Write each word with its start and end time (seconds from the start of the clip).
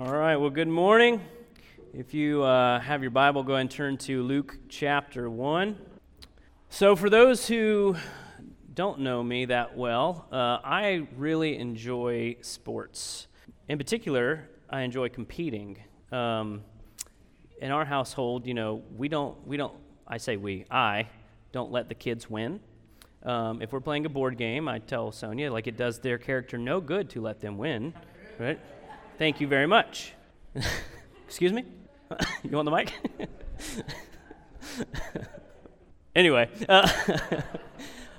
All 0.00 0.14
right, 0.14 0.36
well, 0.36 0.50
good 0.50 0.68
morning. 0.68 1.20
If 1.92 2.14
you 2.14 2.44
uh, 2.44 2.78
have 2.78 3.02
your 3.02 3.10
Bible, 3.10 3.42
go 3.42 3.54
ahead 3.54 3.62
and 3.62 3.70
turn 3.70 3.96
to 3.96 4.22
Luke 4.22 4.56
chapter 4.68 5.28
1. 5.28 5.76
So, 6.68 6.94
for 6.94 7.10
those 7.10 7.48
who 7.48 7.96
don't 8.72 9.00
know 9.00 9.24
me 9.24 9.46
that 9.46 9.76
well, 9.76 10.28
uh, 10.30 10.58
I 10.62 11.08
really 11.16 11.58
enjoy 11.58 12.36
sports. 12.42 13.26
In 13.68 13.76
particular, 13.76 14.48
I 14.70 14.82
enjoy 14.82 15.08
competing. 15.08 15.82
Um, 16.12 16.62
in 17.60 17.72
our 17.72 17.84
household, 17.84 18.46
you 18.46 18.54
know, 18.54 18.84
we 18.96 19.08
don't, 19.08 19.44
we 19.48 19.56
don't, 19.56 19.74
I 20.06 20.18
say 20.18 20.36
we, 20.36 20.64
I 20.70 21.08
don't 21.50 21.72
let 21.72 21.88
the 21.88 21.96
kids 21.96 22.30
win. 22.30 22.60
Um, 23.24 23.60
if 23.62 23.72
we're 23.72 23.80
playing 23.80 24.06
a 24.06 24.10
board 24.10 24.38
game, 24.38 24.68
I 24.68 24.78
tell 24.78 25.10
Sonia, 25.10 25.52
like, 25.52 25.66
it 25.66 25.76
does 25.76 25.98
their 25.98 26.18
character 26.18 26.56
no 26.56 26.80
good 26.80 27.10
to 27.10 27.20
let 27.20 27.40
them 27.40 27.58
win, 27.58 27.94
right? 28.38 28.60
Thank 29.18 29.40
you 29.40 29.48
very 29.48 29.66
much. 29.66 30.12
Excuse 31.26 31.52
me? 31.52 31.64
you 32.44 32.56
want 32.56 32.66
the 32.66 32.70
mic? 32.70 32.92
anyway, 36.14 36.48
uh, 36.68 36.88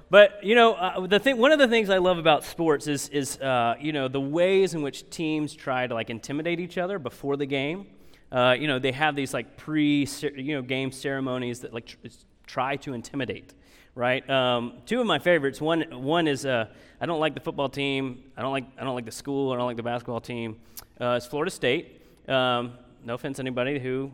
but 0.10 0.44
you 0.44 0.56
know, 0.56 0.74
uh, 0.74 1.08
the 1.08 1.18
thing, 1.18 1.38
one 1.38 1.54
of 1.54 1.60
the 1.60 1.70
things 1.70 1.90
I 1.90 2.00
love 2.00 2.18
about 2.18 2.44
sports 2.44 2.88
is, 2.88 3.08
is 3.10 3.40
uh, 3.40 3.76
you 3.80 3.94
know, 3.94 4.10
the 4.10 4.20
ways 4.20 4.74
in 4.74 4.82
which 4.82 5.10
teams 5.10 5.56
try 5.56 5.88
to 5.88 5.94
like 5.94 6.10
intimidate 6.10 6.60
each 6.60 6.78
other 6.78 7.00
before 7.00 7.38
the 7.38 7.46
game. 7.46 7.88
Uh, 8.30 8.58
you 8.60 8.68
know, 8.68 8.78
they 8.78 8.92
have 8.92 9.16
these 9.16 9.34
like 9.34 9.56
pre, 9.56 10.06
you 10.36 10.54
know, 10.54 10.62
game 10.62 10.92
ceremonies 10.92 11.62
that 11.62 11.74
like 11.74 11.86
tr- 11.86 12.08
try 12.46 12.76
to 12.76 12.92
intimidate 12.94 13.54
right? 14.00 14.28
Um, 14.30 14.76
two 14.86 15.02
of 15.02 15.06
my 15.06 15.20
favorites. 15.20 15.60
One, 15.60 15.82
one 15.92 16.26
is 16.26 16.46
uh, 16.46 16.68
I 17.02 17.06
don't 17.06 17.20
like 17.20 17.34
the 17.34 17.42
football 17.42 17.68
team. 17.68 18.24
I 18.38 18.42
don't 18.42 18.54
like 18.54 18.64
I 18.80 18.86
don't 18.86 18.96
like 18.96 19.06
the 19.06 19.12
school. 19.12 19.52
I 19.52 19.58
don't 19.58 19.66
like 19.66 19.76
the 19.76 19.84
basketball 19.84 20.22
team 20.22 20.56
uh, 21.02 21.20
is 21.20 21.26
Florida 21.26 21.52
State. 21.52 22.02
Um, 22.28 22.74
no 23.04 23.16
offense 23.16 23.38
to 23.38 23.44
anybody 23.44 23.78
who 23.78 24.10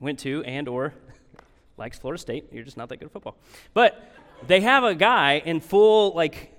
went 0.00 0.18
to 0.20 0.42
and 0.44 0.66
or 0.68 0.94
likes 1.76 1.98
Florida 1.98 2.18
State. 2.18 2.46
You're 2.50 2.64
just 2.64 2.78
not 2.78 2.88
that 2.88 2.96
good 2.96 3.06
at 3.06 3.12
football. 3.12 3.36
But 3.74 4.10
they 4.46 4.62
have 4.62 4.84
a 4.84 4.94
guy 4.94 5.42
in 5.44 5.60
full 5.60 6.14
like 6.14 6.56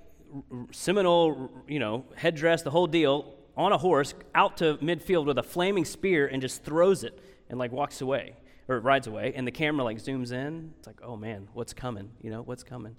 Seminole, 0.70 1.50
you 1.66 1.80
know, 1.80 2.04
headdress, 2.14 2.62
the 2.62 2.70
whole 2.70 2.86
deal, 2.86 3.34
on 3.56 3.72
a 3.72 3.78
horse 3.78 4.14
out 4.36 4.58
to 4.58 4.76
midfield 4.76 5.26
with 5.26 5.36
a 5.36 5.42
flaming 5.42 5.84
spear 5.84 6.28
and 6.28 6.40
just 6.40 6.62
throws 6.62 7.02
it 7.02 7.18
and 7.50 7.58
like 7.58 7.72
walks 7.72 8.00
away 8.00 8.36
or 8.68 8.80
rides 8.80 9.06
away. 9.06 9.32
And 9.34 9.46
the 9.46 9.50
camera 9.50 9.84
like 9.84 9.98
zooms 9.98 10.32
in. 10.32 10.72
It's 10.78 10.86
like, 10.86 11.00
oh 11.02 11.16
man, 11.16 11.48
what's 11.54 11.72
coming? 11.72 12.10
You 12.20 12.30
know, 12.30 12.42
what's 12.42 12.62
coming? 12.62 12.96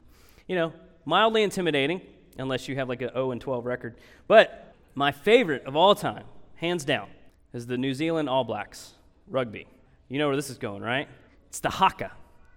You 0.48 0.56
know, 0.56 0.74
mildly 1.06 1.44
intimidating 1.44 2.02
unless 2.38 2.68
you 2.68 2.76
have 2.76 2.90
like 2.90 3.02
an 3.02 3.10
0 3.10 3.32
and 3.32 3.42
12 3.42 3.66
record. 3.66 3.96
But 4.28 4.74
my 4.96 5.12
favorite 5.12 5.66
of 5.66 5.76
all 5.76 5.96
time 5.96 6.26
hands 6.56 6.86
down, 6.86 7.08
is 7.54 7.68
the 7.68 7.78
New 7.78 7.94
Zealand 7.94 8.30
All 8.30 8.44
Blacks 8.44 8.94
rugby. 9.28 9.68
You 10.10 10.18
know 10.18 10.28
where 10.28 10.36
this 10.36 10.50
is 10.50 10.58
going, 10.58 10.82
right? 10.82 11.08
It's 11.50 11.60
the 11.60 11.70
Haka. 11.70 12.12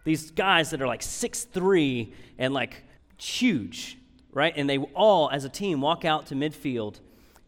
These 0.05 0.31
guys 0.31 0.71
that 0.71 0.81
are 0.81 0.87
like 0.87 1.03
six 1.03 1.45
three 1.45 2.15
and 2.39 2.55
like 2.55 2.83
huge, 3.19 3.99
right? 4.33 4.55
And 4.57 4.69
they 4.69 4.79
all, 4.79 5.29
as 5.31 5.45
a 5.45 5.49
team, 5.49 5.81
walk 5.81 6.05
out 6.05 6.27
to 6.27 6.35
midfield 6.35 7.01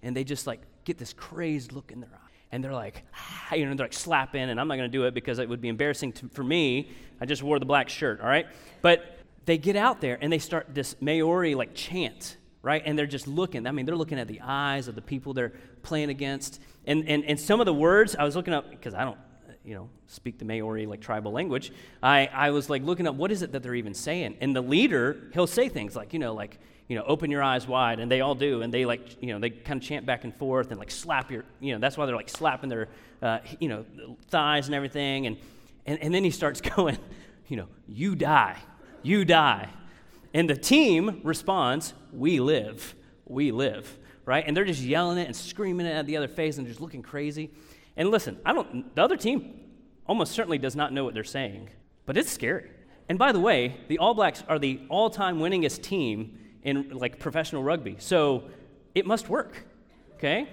and 0.02 0.16
they 0.16 0.24
just 0.24 0.46
like 0.46 0.60
get 0.84 0.98
this 0.98 1.12
crazed 1.12 1.72
look 1.72 1.90
in 1.90 2.00
their. 2.00 2.17
And 2.50 2.64
they're 2.64 2.72
like, 2.72 3.04
ah, 3.14 3.54
you 3.54 3.66
know, 3.66 3.74
they're 3.74 3.86
like 3.86 3.92
slapping, 3.92 4.48
and 4.48 4.60
I'm 4.60 4.68
not 4.68 4.76
going 4.76 4.90
to 4.90 4.96
do 4.98 5.04
it 5.04 5.14
because 5.14 5.38
it 5.38 5.48
would 5.48 5.60
be 5.60 5.68
embarrassing 5.68 6.12
to, 6.14 6.28
for 6.28 6.42
me. 6.42 6.90
I 7.20 7.26
just 7.26 7.42
wore 7.42 7.58
the 7.58 7.66
black 7.66 7.88
shirt, 7.88 8.20
all 8.20 8.28
right? 8.28 8.46
But 8.80 9.18
they 9.44 9.58
get 9.58 9.76
out 9.76 10.00
there 10.00 10.18
and 10.20 10.32
they 10.32 10.38
start 10.38 10.74
this 10.74 10.96
Maori 11.00 11.54
like 11.54 11.74
chant 11.74 12.36
right? 12.62 12.82
And 12.84 12.98
they're 12.98 13.06
just 13.06 13.26
looking. 13.26 13.66
I 13.66 13.72
mean, 13.72 13.86
they're 13.86 13.96
looking 13.96 14.18
at 14.18 14.28
the 14.28 14.40
eyes 14.42 14.88
of 14.88 14.94
the 14.94 15.02
people 15.02 15.32
they're 15.32 15.52
playing 15.82 16.10
against. 16.10 16.60
And, 16.86 17.08
and, 17.08 17.24
and 17.24 17.38
some 17.38 17.60
of 17.60 17.66
the 17.66 17.74
words, 17.74 18.16
I 18.16 18.24
was 18.24 18.36
looking 18.36 18.54
up, 18.54 18.70
because 18.70 18.94
I 18.94 19.04
don't, 19.04 19.18
you 19.64 19.74
know, 19.74 19.88
speak 20.06 20.38
the 20.38 20.44
Maori, 20.44 20.86
like, 20.86 21.00
tribal 21.00 21.32
language. 21.32 21.72
I, 22.02 22.28
I 22.32 22.50
was, 22.50 22.68
like, 22.68 22.82
looking 22.82 23.06
up, 23.06 23.14
what 23.14 23.30
is 23.30 23.42
it 23.42 23.52
that 23.52 23.62
they're 23.62 23.74
even 23.74 23.94
saying? 23.94 24.36
And 24.40 24.54
the 24.54 24.60
leader, 24.60 25.30
he'll 25.32 25.46
say 25.46 25.68
things 25.68 25.94
like, 25.94 26.12
you 26.12 26.18
know, 26.18 26.34
like, 26.34 26.58
you 26.88 26.96
know, 26.96 27.04
open 27.06 27.30
your 27.30 27.42
eyes 27.42 27.68
wide, 27.68 28.00
and 28.00 28.10
they 28.10 28.22
all 28.22 28.34
do, 28.34 28.62
and 28.62 28.72
they, 28.72 28.86
like, 28.86 29.22
you 29.22 29.28
know, 29.28 29.38
they 29.38 29.50
kind 29.50 29.80
of 29.80 29.86
chant 29.86 30.06
back 30.06 30.24
and 30.24 30.34
forth 30.34 30.70
and, 30.70 30.80
like, 30.80 30.90
slap 30.90 31.30
your, 31.30 31.44
you 31.60 31.72
know, 31.72 31.78
that's 31.78 31.98
why 31.98 32.06
they're, 32.06 32.16
like, 32.16 32.30
slapping 32.30 32.70
their, 32.70 32.88
uh, 33.20 33.38
you 33.60 33.68
know, 33.68 33.84
thighs 34.28 34.66
and 34.66 34.74
everything. 34.74 35.26
And, 35.26 35.36
and, 35.84 35.98
and 36.02 36.14
then 36.14 36.24
he 36.24 36.30
starts 36.30 36.60
going, 36.76 36.96
you 37.46 37.56
know, 37.56 37.68
you 37.86 38.16
die, 38.16 38.56
you 39.02 39.26
die. 39.26 39.68
And 40.32 40.48
the 40.48 40.56
team 40.56 41.20
responds, 41.24 41.92
We 42.12 42.40
live, 42.40 42.94
we 43.26 43.50
live, 43.50 43.98
right? 44.24 44.44
And 44.46 44.56
they're 44.56 44.64
just 44.64 44.82
yelling 44.82 45.18
it 45.18 45.26
and 45.26 45.36
screaming 45.36 45.86
it 45.86 45.92
at 45.92 46.06
the 46.06 46.16
other 46.16 46.28
face 46.28 46.56
and 46.56 46.66
just 46.66 46.80
looking 46.80 47.02
crazy. 47.02 47.50
And 47.96 48.10
listen, 48.10 48.38
I 48.46 48.52
don't, 48.54 48.94
the 48.94 49.02
other 49.02 49.16
team 49.16 49.60
almost 50.06 50.32
certainly 50.32 50.58
does 50.58 50.74
not 50.74 50.92
know 50.92 51.04
what 51.04 51.12
they're 51.12 51.24
saying, 51.24 51.68
but 52.06 52.16
it's 52.16 52.30
scary. 52.30 52.70
And 53.10 53.18
by 53.18 53.32
the 53.32 53.40
way, 53.40 53.76
the 53.88 53.98
All 53.98 54.14
Blacks 54.14 54.42
are 54.48 54.58
the 54.58 54.80
all 54.88 55.10
time 55.10 55.38
winningest 55.38 55.82
team 55.82 56.38
in 56.62 56.90
like 56.90 57.18
professional 57.18 57.62
rugby. 57.62 57.96
So 57.98 58.44
it 58.94 59.06
must 59.06 59.28
work, 59.28 59.64
okay? 60.14 60.48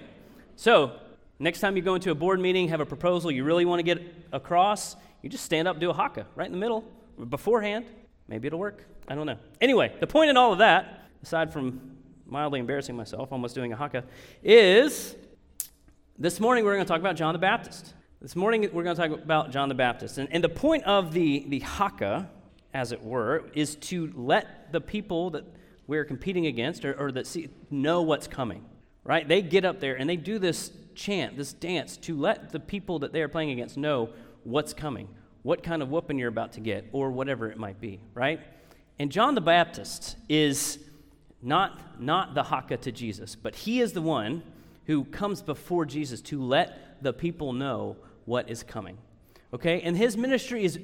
So 0.56 0.92
next 1.38 1.60
time 1.60 1.76
you 1.76 1.82
go 1.82 1.94
into 1.94 2.10
a 2.10 2.14
board 2.14 2.40
meeting, 2.40 2.68
have 2.68 2.80
a 2.80 2.86
proposal 2.86 3.30
you 3.30 3.44
really 3.44 3.64
want 3.64 3.80
to 3.80 3.82
get 3.82 4.02
across, 4.32 4.96
you 5.22 5.28
just 5.28 5.44
stand 5.44 5.66
up, 5.68 5.80
do 5.80 5.90
a 5.90 5.92
haka 5.92 6.26
right 6.34 6.46
in 6.46 6.52
the 6.52 6.58
middle 6.58 6.84
beforehand. 7.28 7.86
Maybe 8.28 8.46
it'll 8.46 8.58
work. 8.58 8.84
I 9.08 9.14
don't 9.14 9.26
know. 9.26 9.38
Anyway, 9.60 9.94
the 10.00 10.06
point 10.06 10.30
in 10.30 10.36
all 10.36 10.52
of 10.52 10.58
that, 10.58 11.08
aside 11.22 11.52
from 11.52 11.96
mildly 12.26 12.60
embarrassing 12.60 12.96
myself, 12.96 13.32
almost 13.32 13.54
doing 13.54 13.72
a 13.72 13.76
haka, 13.76 14.04
is 14.42 15.16
this 16.18 16.40
morning 16.40 16.64
we're 16.64 16.74
going 16.74 16.84
to 16.84 16.88
talk 16.88 17.00
about 17.00 17.16
John 17.16 17.32
the 17.32 17.38
Baptist. 17.38 17.94
This 18.20 18.34
morning 18.34 18.68
we're 18.72 18.82
going 18.82 18.96
to 18.96 19.08
talk 19.08 19.22
about 19.22 19.50
John 19.50 19.68
the 19.68 19.74
Baptist. 19.74 20.18
And, 20.18 20.28
and 20.32 20.42
the 20.42 20.48
point 20.48 20.84
of 20.84 21.12
the, 21.12 21.44
the 21.48 21.60
haka, 21.60 22.28
as 22.74 22.92
it 22.92 23.02
were, 23.02 23.44
is 23.54 23.76
to 23.76 24.12
let 24.16 24.72
the 24.72 24.80
people 24.80 25.30
that 25.30 25.44
we're 25.86 26.04
competing 26.04 26.46
against 26.46 26.84
or, 26.84 26.94
or 26.98 27.12
that 27.12 27.26
see, 27.26 27.48
know 27.70 28.02
what's 28.02 28.26
coming, 28.26 28.64
right? 29.04 29.26
They 29.26 29.42
get 29.42 29.64
up 29.64 29.80
there 29.80 29.94
and 29.94 30.08
they 30.08 30.16
do 30.16 30.38
this 30.38 30.70
chant, 30.94 31.36
this 31.36 31.52
dance, 31.52 31.96
to 31.98 32.16
let 32.16 32.50
the 32.50 32.60
people 32.60 33.00
that 33.00 33.12
they 33.12 33.22
are 33.22 33.28
playing 33.28 33.50
against 33.50 33.76
know 33.76 34.10
what's 34.44 34.72
coming, 34.72 35.08
what 35.42 35.62
kind 35.62 35.82
of 35.82 35.90
whooping 35.90 36.18
you're 36.18 36.28
about 36.28 36.52
to 36.52 36.60
get, 36.60 36.86
or 36.92 37.10
whatever 37.10 37.50
it 37.50 37.58
might 37.58 37.80
be, 37.80 38.00
right? 38.14 38.40
And 38.98 39.12
John 39.12 39.34
the 39.34 39.40
Baptist 39.40 40.16
is 40.28 40.78
not, 41.42 42.00
not 42.00 42.34
the 42.34 42.42
haka 42.42 42.78
to 42.78 42.92
Jesus, 42.92 43.36
but 43.36 43.54
he 43.54 43.80
is 43.80 43.92
the 43.92 44.02
one 44.02 44.42
who 44.86 45.04
comes 45.04 45.42
before 45.42 45.84
Jesus 45.84 46.20
to 46.22 46.42
let 46.42 47.02
the 47.02 47.12
people 47.12 47.52
know 47.52 47.96
what 48.24 48.48
is 48.48 48.62
coming. 48.62 48.98
Okay? 49.52 49.80
And 49.82 49.96
his 49.96 50.16
ministry 50.16 50.64
is 50.64 50.78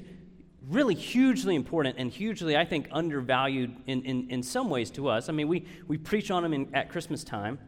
really 0.69 0.95
hugely 0.95 1.55
important 1.55 1.97
and 1.97 2.11
hugely, 2.11 2.55
I 2.55 2.65
think, 2.65 2.87
undervalued 2.91 3.75
in, 3.87 4.03
in, 4.03 4.29
in 4.29 4.43
some 4.43 4.69
ways 4.69 4.89
to 4.91 5.09
us. 5.09 5.29
I 5.29 5.31
mean, 5.31 5.47
we, 5.47 5.65
we 5.87 5.97
preach 5.97 6.31
on 6.31 6.43
them 6.43 6.53
in, 6.53 6.73
at 6.73 6.89
Christmas 6.89 7.23
time. 7.23 7.59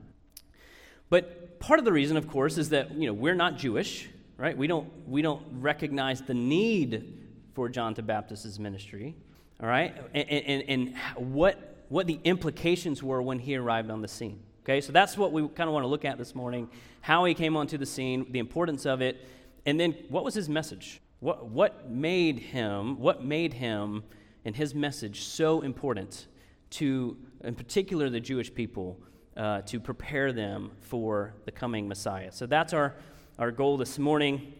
But 1.10 1.60
part 1.60 1.80
of 1.80 1.86
the 1.86 1.92
reason, 1.92 2.18
of 2.18 2.28
course, 2.28 2.58
is 2.58 2.70
that 2.70 2.94
you 2.94 3.08
know, 3.08 3.14
we're 3.14 3.36
not 3.36 3.58
Jewish, 3.58 4.08
right? 4.38 4.58
We 4.58 4.68
don't, 4.68 4.90
we 5.08 5.22
don't 5.22 5.44
recognize 5.60 6.22
the 6.22 6.34
need 6.34 7.22
for 7.54 7.70
John 7.70 7.94
the 7.94 8.02
Baptist's 8.02 8.60
ministry 8.60 9.16
all 9.62 9.70
right, 9.70 9.96
and, 10.14 10.30
and, 10.30 10.64
and 10.68 10.98
what, 11.16 11.86
what 11.88 12.08
the 12.08 12.20
implications 12.24 13.02
were 13.02 13.22
when 13.22 13.40
he 13.40 13.56
arrived 13.56 13.90
on 13.90 14.02
the 14.02 14.08
scene. 14.08 14.42
Okay, 14.64 14.82
so 14.82 14.92
that's 14.92 15.18
what 15.18 15.32
we 15.32 15.48
kind 15.50 15.70
of 15.70 15.74
want 15.74 15.84
to 15.84 15.88
look 15.88 16.06
at 16.06 16.18
this 16.18 16.36
morning 16.36 16.70
how 17.02 17.24
he 17.26 17.36
came 17.36 17.56
onto 17.56 17.78
the 17.78 17.86
scene, 17.86 18.26
the 18.32 18.40
importance 18.40 18.86
of 18.86 19.00
it, 19.02 19.24
and 19.66 19.80
then 19.80 19.92
what 20.10 20.26
was 20.26 20.34
his 20.34 20.50
message? 20.50 21.00
What, 21.26 21.48
what 21.48 21.90
made 21.90 22.38
him, 22.38 23.00
what 23.00 23.26
made 23.26 23.54
him 23.54 24.04
and 24.46 24.56
his 24.56 24.76
message 24.76 25.24
so 25.24 25.62
important 25.62 26.28
to, 26.70 27.18
in 27.44 27.56
particular, 27.56 28.12
the 28.12 28.20
Jewish 28.20 28.54
people, 28.54 29.00
uh, 29.36 29.62
to 29.62 29.80
prepare 29.80 30.32
them 30.32 30.70
for 30.82 31.34
the 31.46 31.52
coming 31.52 31.88
Messiah? 31.88 32.32
So 32.32 32.46
that's 32.46 32.74
our, 32.74 32.94
our 33.40 33.50
goal 33.50 33.76
this 33.76 33.98
morning. 33.98 34.54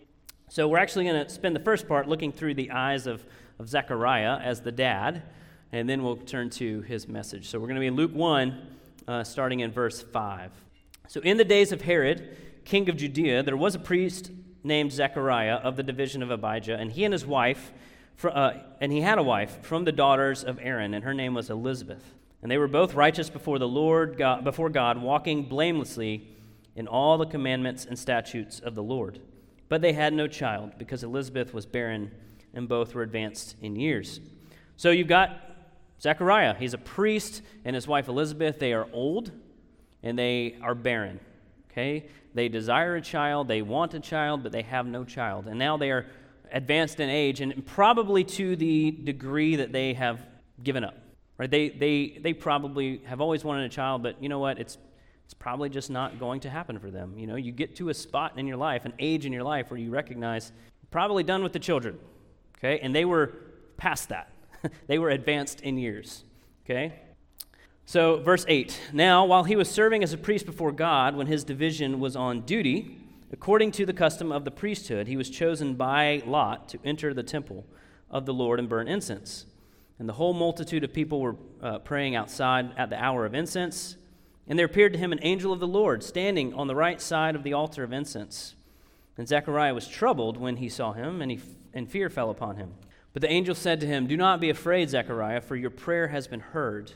So 0.50 0.68
we're 0.68 0.80
actually 0.80 1.06
going 1.06 1.24
to 1.24 1.30
spend 1.30 1.56
the 1.56 1.60
first 1.60 1.88
part 1.88 2.08
looking 2.08 2.32
through 2.32 2.56
the 2.56 2.72
eyes 2.72 3.06
of 3.06 3.24
of 3.60 3.70
Zechariah 3.70 4.40
as 4.40 4.62
the 4.62 4.72
dad, 4.72 5.22
and 5.72 5.88
then 5.88 6.04
we'll 6.04 6.18
turn 6.18 6.50
to 6.52 6.82
his 6.82 7.08
message. 7.08 7.48
So 7.48 7.60
we're 7.60 7.68
going 7.68 7.76
to 7.76 7.82
be 7.82 7.88
in 7.88 7.96
Luke 7.96 8.14
1, 8.14 8.68
uh, 9.08 9.24
starting 9.24 9.60
in 9.60 9.72
verse 9.72 10.02
5. 10.02 10.52
So 11.08 11.22
in 11.22 11.38
the 11.38 11.46
days 11.46 11.72
of 11.72 11.82
Herod, 11.82 12.38
king 12.66 12.90
of 12.90 12.98
Judea, 12.98 13.44
there 13.44 13.56
was 13.56 13.76
a 13.76 13.80
priest 13.80 14.32
named 14.66 14.92
Zechariah 14.92 15.56
of 15.56 15.76
the 15.76 15.84
division 15.84 16.22
of 16.24 16.32
Abijah, 16.32 16.76
and 16.76 16.92
he 16.92 17.06
and 17.06 17.14
his 17.14 17.26
wife, 17.26 17.72
uh, 18.24 18.54
and 18.82 18.92
he 18.92 19.02
had 19.02 19.18
a 19.18 19.24
wife 19.24 19.64
from 19.64 19.86
the 19.86 19.92
daughters 19.92 20.44
of 20.44 20.60
Aaron, 20.62 20.94
and 20.94 21.04
her 21.04 21.14
name 21.14 21.34
was 21.34 21.50
Elizabeth. 21.50 22.16
And 22.42 22.52
they 22.52 22.58
were 22.58 22.68
both 22.68 22.94
righteous 22.94 23.30
before 23.30 23.60
the 23.60 23.68
Lord, 23.68 24.18
God, 24.18 24.44
before 24.44 24.70
God, 24.70 25.02
walking 25.02 25.44
blamelessly 25.44 26.28
in 26.76 26.88
all 26.88 27.18
the 27.18 27.26
commandments 27.26 27.86
and 27.86 27.98
statutes 27.98 28.60
of 28.60 28.76
the 28.76 28.84
Lord. 28.84 29.20
But 29.70 29.82
they 29.82 29.94
had 29.94 30.14
no 30.14 30.28
child, 30.28 30.74
because 30.78 31.04
Elizabeth 31.04 31.54
was 31.54 31.66
barren 31.66 32.12
and 32.54 32.68
both 32.68 32.94
were 32.96 33.04
advanced 33.04 33.56
in 33.62 33.76
years. 33.76 34.20
So 34.78 34.92
you've 34.92 35.08
got 35.08 35.42
Zechariah. 36.02 36.56
He's 36.56 36.74
a 36.74 36.78
priest, 36.78 37.42
and 37.64 37.76
his 37.76 37.88
wife 37.88 38.08
Elizabeth. 38.08 38.60
They 38.60 38.74
are 38.74 38.88
old 38.94 39.32
and 40.04 40.18
they 40.18 40.56
are 40.62 40.76
barren. 40.76 41.20
Okay? 41.76 42.06
They 42.34 42.48
desire 42.48 42.96
a 42.96 43.02
child, 43.02 43.50
they 43.50 43.62
want 43.62 43.94
a 43.94 44.00
child, 44.00 44.44
but 44.44 44.54
they 44.54 44.62
have 44.62 44.86
no 44.86 45.04
child. 45.04 45.48
And 45.48 45.60
now 45.60 45.76
they 45.76 45.92
are 45.92 46.06
advanced 46.52 47.02
in 47.02 47.10
age 47.10 47.42
and 47.42 47.66
probably 47.66 48.24
to 48.24 48.56
the 48.56 48.92
degree 48.92 49.58
that 49.58 49.74
they 49.74 49.94
have 49.94 50.26
given 50.64 50.86
up. 50.86 50.96
Right? 51.38 51.52
They, 51.52 51.70
they, 51.70 52.18
they 52.22 52.34
probably 52.34 53.02
have 53.06 53.20
always 53.20 53.44
wanted 53.44 53.66
a 53.66 53.70
child, 53.70 54.04
but 54.04 54.24
you 54.24 54.30
know 54.30 54.40
what? 54.40 54.58
It's, 54.58 54.78
it's 55.26 55.34
probably 55.34 55.70
just 55.70 55.90
not 55.90 56.18
going 56.18 56.40
to 56.42 56.50
happen 56.50 56.80
for 56.80 56.90
them. 56.90 57.18
You 57.18 57.28
know, 57.28 57.36
you 57.36 57.52
get 57.52 57.76
to 57.78 57.90
a 57.90 57.94
spot 57.94 58.38
in 58.38 58.48
your 58.48 58.58
life, 58.58 58.86
an 58.86 58.94
age 59.00 59.26
in 59.26 59.34
your 59.34 59.44
life 59.44 59.70
where 59.70 59.80
you 59.80 59.90
recognize, 59.90 60.54
probably 60.92 61.24
done 61.24 61.44
with 61.44 61.52
the 61.52 61.60
children. 61.60 62.00
Okay? 62.58 62.80
And 62.80 62.96
they 62.96 63.04
were 63.04 63.34
past 63.76 64.10
that. 64.10 64.32
they 64.88 64.98
were 64.98 65.10
advanced 65.10 65.60
in 65.60 65.78
years. 65.78 66.24
Okay? 66.64 66.94
So, 67.88 68.18
verse 68.18 68.46
8 68.48 68.80
Now, 68.94 69.26
while 69.26 69.44
he 69.44 69.56
was 69.56 69.70
serving 69.70 70.04
as 70.04 70.12
a 70.12 70.18
priest 70.18 70.48
before 70.48 70.72
God, 70.72 71.16
when 71.16 71.28
his 71.28 71.44
division 71.44 72.00
was 72.00 72.16
on 72.16 72.42
duty, 72.42 72.98
according 73.32 73.72
to 73.74 73.86
the 73.86 73.94
custom 73.94 74.32
of 74.32 74.44
the 74.44 74.52
priesthood, 74.52 75.08
he 75.08 75.16
was 75.16 75.30
chosen 75.30 75.76
by 75.76 76.24
Lot 76.26 76.68
to 76.70 76.80
enter 76.84 77.14
the 77.14 77.22
temple 77.22 77.64
of 78.10 78.26
the 78.26 78.34
Lord 78.34 78.60
and 78.60 78.68
burn 78.68 78.88
incense. 78.88 79.46
And 80.00 80.10
the 80.10 80.14
whole 80.14 80.34
multitude 80.34 80.84
of 80.84 80.94
people 80.94 81.22
were 81.22 81.36
uh, 81.62 81.80
praying 81.80 82.16
outside 82.16 82.72
at 82.76 82.90
the 82.90 83.02
hour 83.02 83.24
of 83.24 83.36
incense. 83.36 83.98
And 84.48 84.58
there 84.58 84.66
appeared 84.66 84.94
to 84.94 85.00
him 85.00 85.12
an 85.12 85.20
angel 85.22 85.54
of 85.54 85.60
the 85.60 85.68
Lord 85.68 86.04
standing 86.04 86.56
on 86.56 86.68
the 86.68 86.76
right 86.76 87.00
side 87.00 87.36
of 87.36 87.44
the 87.44 87.54
altar 87.54 87.84
of 87.84 87.94
incense. 87.94 88.56
And 89.16 89.28
Zechariah 89.28 89.76
was 89.76 89.88
troubled 89.88 90.38
when 90.38 90.58
he 90.58 90.70
saw 90.70 90.92
him, 90.94 91.22
and, 91.22 91.32
he, 91.32 91.40
and 91.74 91.90
fear 91.90 92.10
fell 92.10 92.32
upon 92.32 92.58
him. 92.58 92.74
But 93.14 93.22
the 93.22 93.32
angel 93.32 93.56
said 93.56 93.80
to 93.80 93.88
him, 93.88 94.08
Do 94.08 94.18
not 94.18 94.42
be 94.42 94.50
afraid, 94.50 94.90
Zechariah, 94.90 95.42
for 95.42 95.56
your 95.56 95.70
prayer 95.70 96.08
has 96.08 96.28
been 96.28 96.42
heard 96.42 96.92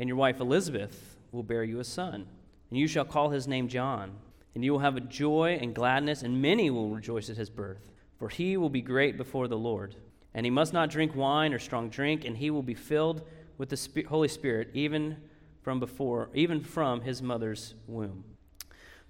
and 0.00 0.08
your 0.08 0.16
wife 0.16 0.40
Elizabeth 0.40 1.18
will 1.30 1.42
bear 1.42 1.62
you 1.62 1.78
a 1.78 1.84
son, 1.84 2.26
and 2.70 2.78
you 2.78 2.88
shall 2.88 3.04
call 3.04 3.28
his 3.28 3.46
name 3.46 3.68
John. 3.68 4.12
And 4.54 4.64
you 4.64 4.72
will 4.72 4.78
have 4.78 4.96
a 4.96 5.00
joy 5.00 5.58
and 5.60 5.74
gladness, 5.74 6.22
and 6.22 6.40
many 6.40 6.70
will 6.70 6.88
rejoice 6.88 7.28
at 7.28 7.36
his 7.36 7.50
birth, 7.50 7.86
for 8.18 8.30
he 8.30 8.56
will 8.56 8.70
be 8.70 8.80
great 8.80 9.18
before 9.18 9.46
the 9.46 9.58
Lord. 9.58 9.94
And 10.32 10.46
he 10.46 10.50
must 10.50 10.72
not 10.72 10.88
drink 10.88 11.14
wine 11.14 11.52
or 11.52 11.58
strong 11.58 11.90
drink, 11.90 12.24
and 12.24 12.38
he 12.38 12.50
will 12.50 12.62
be 12.62 12.74
filled 12.74 13.22
with 13.58 13.68
the 13.68 14.02
Holy 14.04 14.28
Spirit, 14.28 14.70
even 14.72 15.18
from 15.60 15.78
before, 15.78 16.30
even 16.32 16.62
from 16.62 17.02
his 17.02 17.20
mother's 17.20 17.74
womb. 17.86 18.24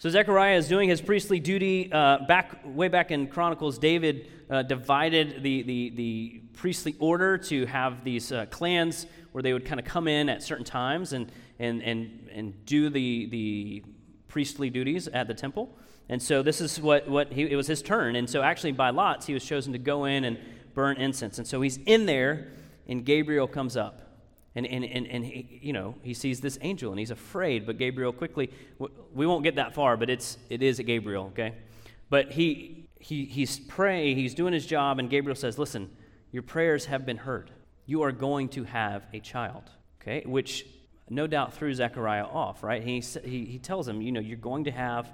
So 0.00 0.08
Zechariah 0.08 0.56
is 0.56 0.66
doing 0.66 0.88
his 0.88 1.02
priestly 1.02 1.40
duty. 1.40 1.92
Uh, 1.92 2.20
back 2.26 2.62
way 2.64 2.88
back 2.88 3.10
in 3.10 3.26
Chronicles, 3.26 3.78
David 3.78 4.30
uh, 4.48 4.62
divided 4.62 5.42
the, 5.42 5.60
the, 5.62 5.90
the 5.90 6.42
priestly 6.54 6.96
order 6.98 7.36
to 7.36 7.66
have 7.66 8.02
these 8.02 8.32
uh, 8.32 8.46
clans 8.46 9.04
where 9.32 9.42
they 9.42 9.52
would 9.52 9.66
kind 9.66 9.78
of 9.78 9.84
come 9.84 10.08
in 10.08 10.30
at 10.30 10.42
certain 10.42 10.64
times 10.64 11.12
and, 11.12 11.30
and, 11.58 11.82
and, 11.82 12.30
and 12.32 12.64
do 12.64 12.88
the, 12.88 13.26
the 13.26 13.82
priestly 14.26 14.70
duties 14.70 15.06
at 15.08 15.28
the 15.28 15.34
temple. 15.34 15.76
And 16.08 16.22
so 16.22 16.42
this 16.42 16.62
is 16.62 16.80
what, 16.80 17.06
what 17.06 17.30
he, 17.30 17.42
it 17.42 17.56
was 17.56 17.66
his 17.66 17.82
turn. 17.82 18.16
And 18.16 18.28
so 18.28 18.40
actually 18.40 18.72
by 18.72 18.88
lots, 18.88 19.26
he 19.26 19.34
was 19.34 19.44
chosen 19.44 19.74
to 19.74 19.78
go 19.78 20.06
in 20.06 20.24
and 20.24 20.38
burn 20.72 20.96
incense. 20.96 21.36
And 21.36 21.46
so 21.46 21.60
he's 21.60 21.76
in 21.84 22.06
there, 22.06 22.52
and 22.88 23.04
Gabriel 23.04 23.46
comes 23.46 23.76
up. 23.76 24.09
And, 24.54 24.66
and, 24.66 24.84
and, 24.84 25.06
and 25.06 25.24
he, 25.24 25.60
you 25.62 25.72
know, 25.72 25.94
he 26.02 26.12
sees 26.12 26.40
this 26.40 26.58
angel 26.60 26.90
and 26.90 26.98
he's 26.98 27.12
afraid, 27.12 27.66
but 27.66 27.78
Gabriel 27.78 28.12
quickly, 28.12 28.50
we 29.14 29.26
won't 29.26 29.44
get 29.44 29.56
that 29.56 29.74
far, 29.74 29.96
but 29.96 30.10
it's, 30.10 30.38
it 30.48 30.62
is 30.62 30.80
a 30.80 30.82
Gabriel, 30.82 31.26
okay? 31.26 31.54
But 32.08 32.32
he, 32.32 32.88
he, 32.98 33.24
he's 33.24 33.60
praying, 33.60 34.16
he's 34.16 34.34
doing 34.34 34.52
his 34.52 34.66
job, 34.66 34.98
and 34.98 35.08
Gabriel 35.08 35.36
says, 35.36 35.58
Listen, 35.58 35.88
your 36.32 36.42
prayers 36.42 36.86
have 36.86 37.06
been 37.06 37.16
heard. 37.16 37.50
You 37.86 38.02
are 38.02 38.12
going 38.12 38.48
to 38.50 38.64
have 38.64 39.06
a 39.12 39.20
child, 39.20 39.70
okay? 40.00 40.22
Which 40.26 40.66
no 41.08 41.26
doubt 41.26 41.54
threw 41.54 41.72
Zechariah 41.72 42.24
off, 42.24 42.62
right? 42.62 42.82
He, 42.82 43.00
he, 43.00 43.44
he 43.44 43.58
tells 43.58 43.86
him, 43.86 44.02
You 44.02 44.10
know, 44.10 44.20
you're 44.20 44.36
going 44.36 44.64
to 44.64 44.72
have 44.72 45.12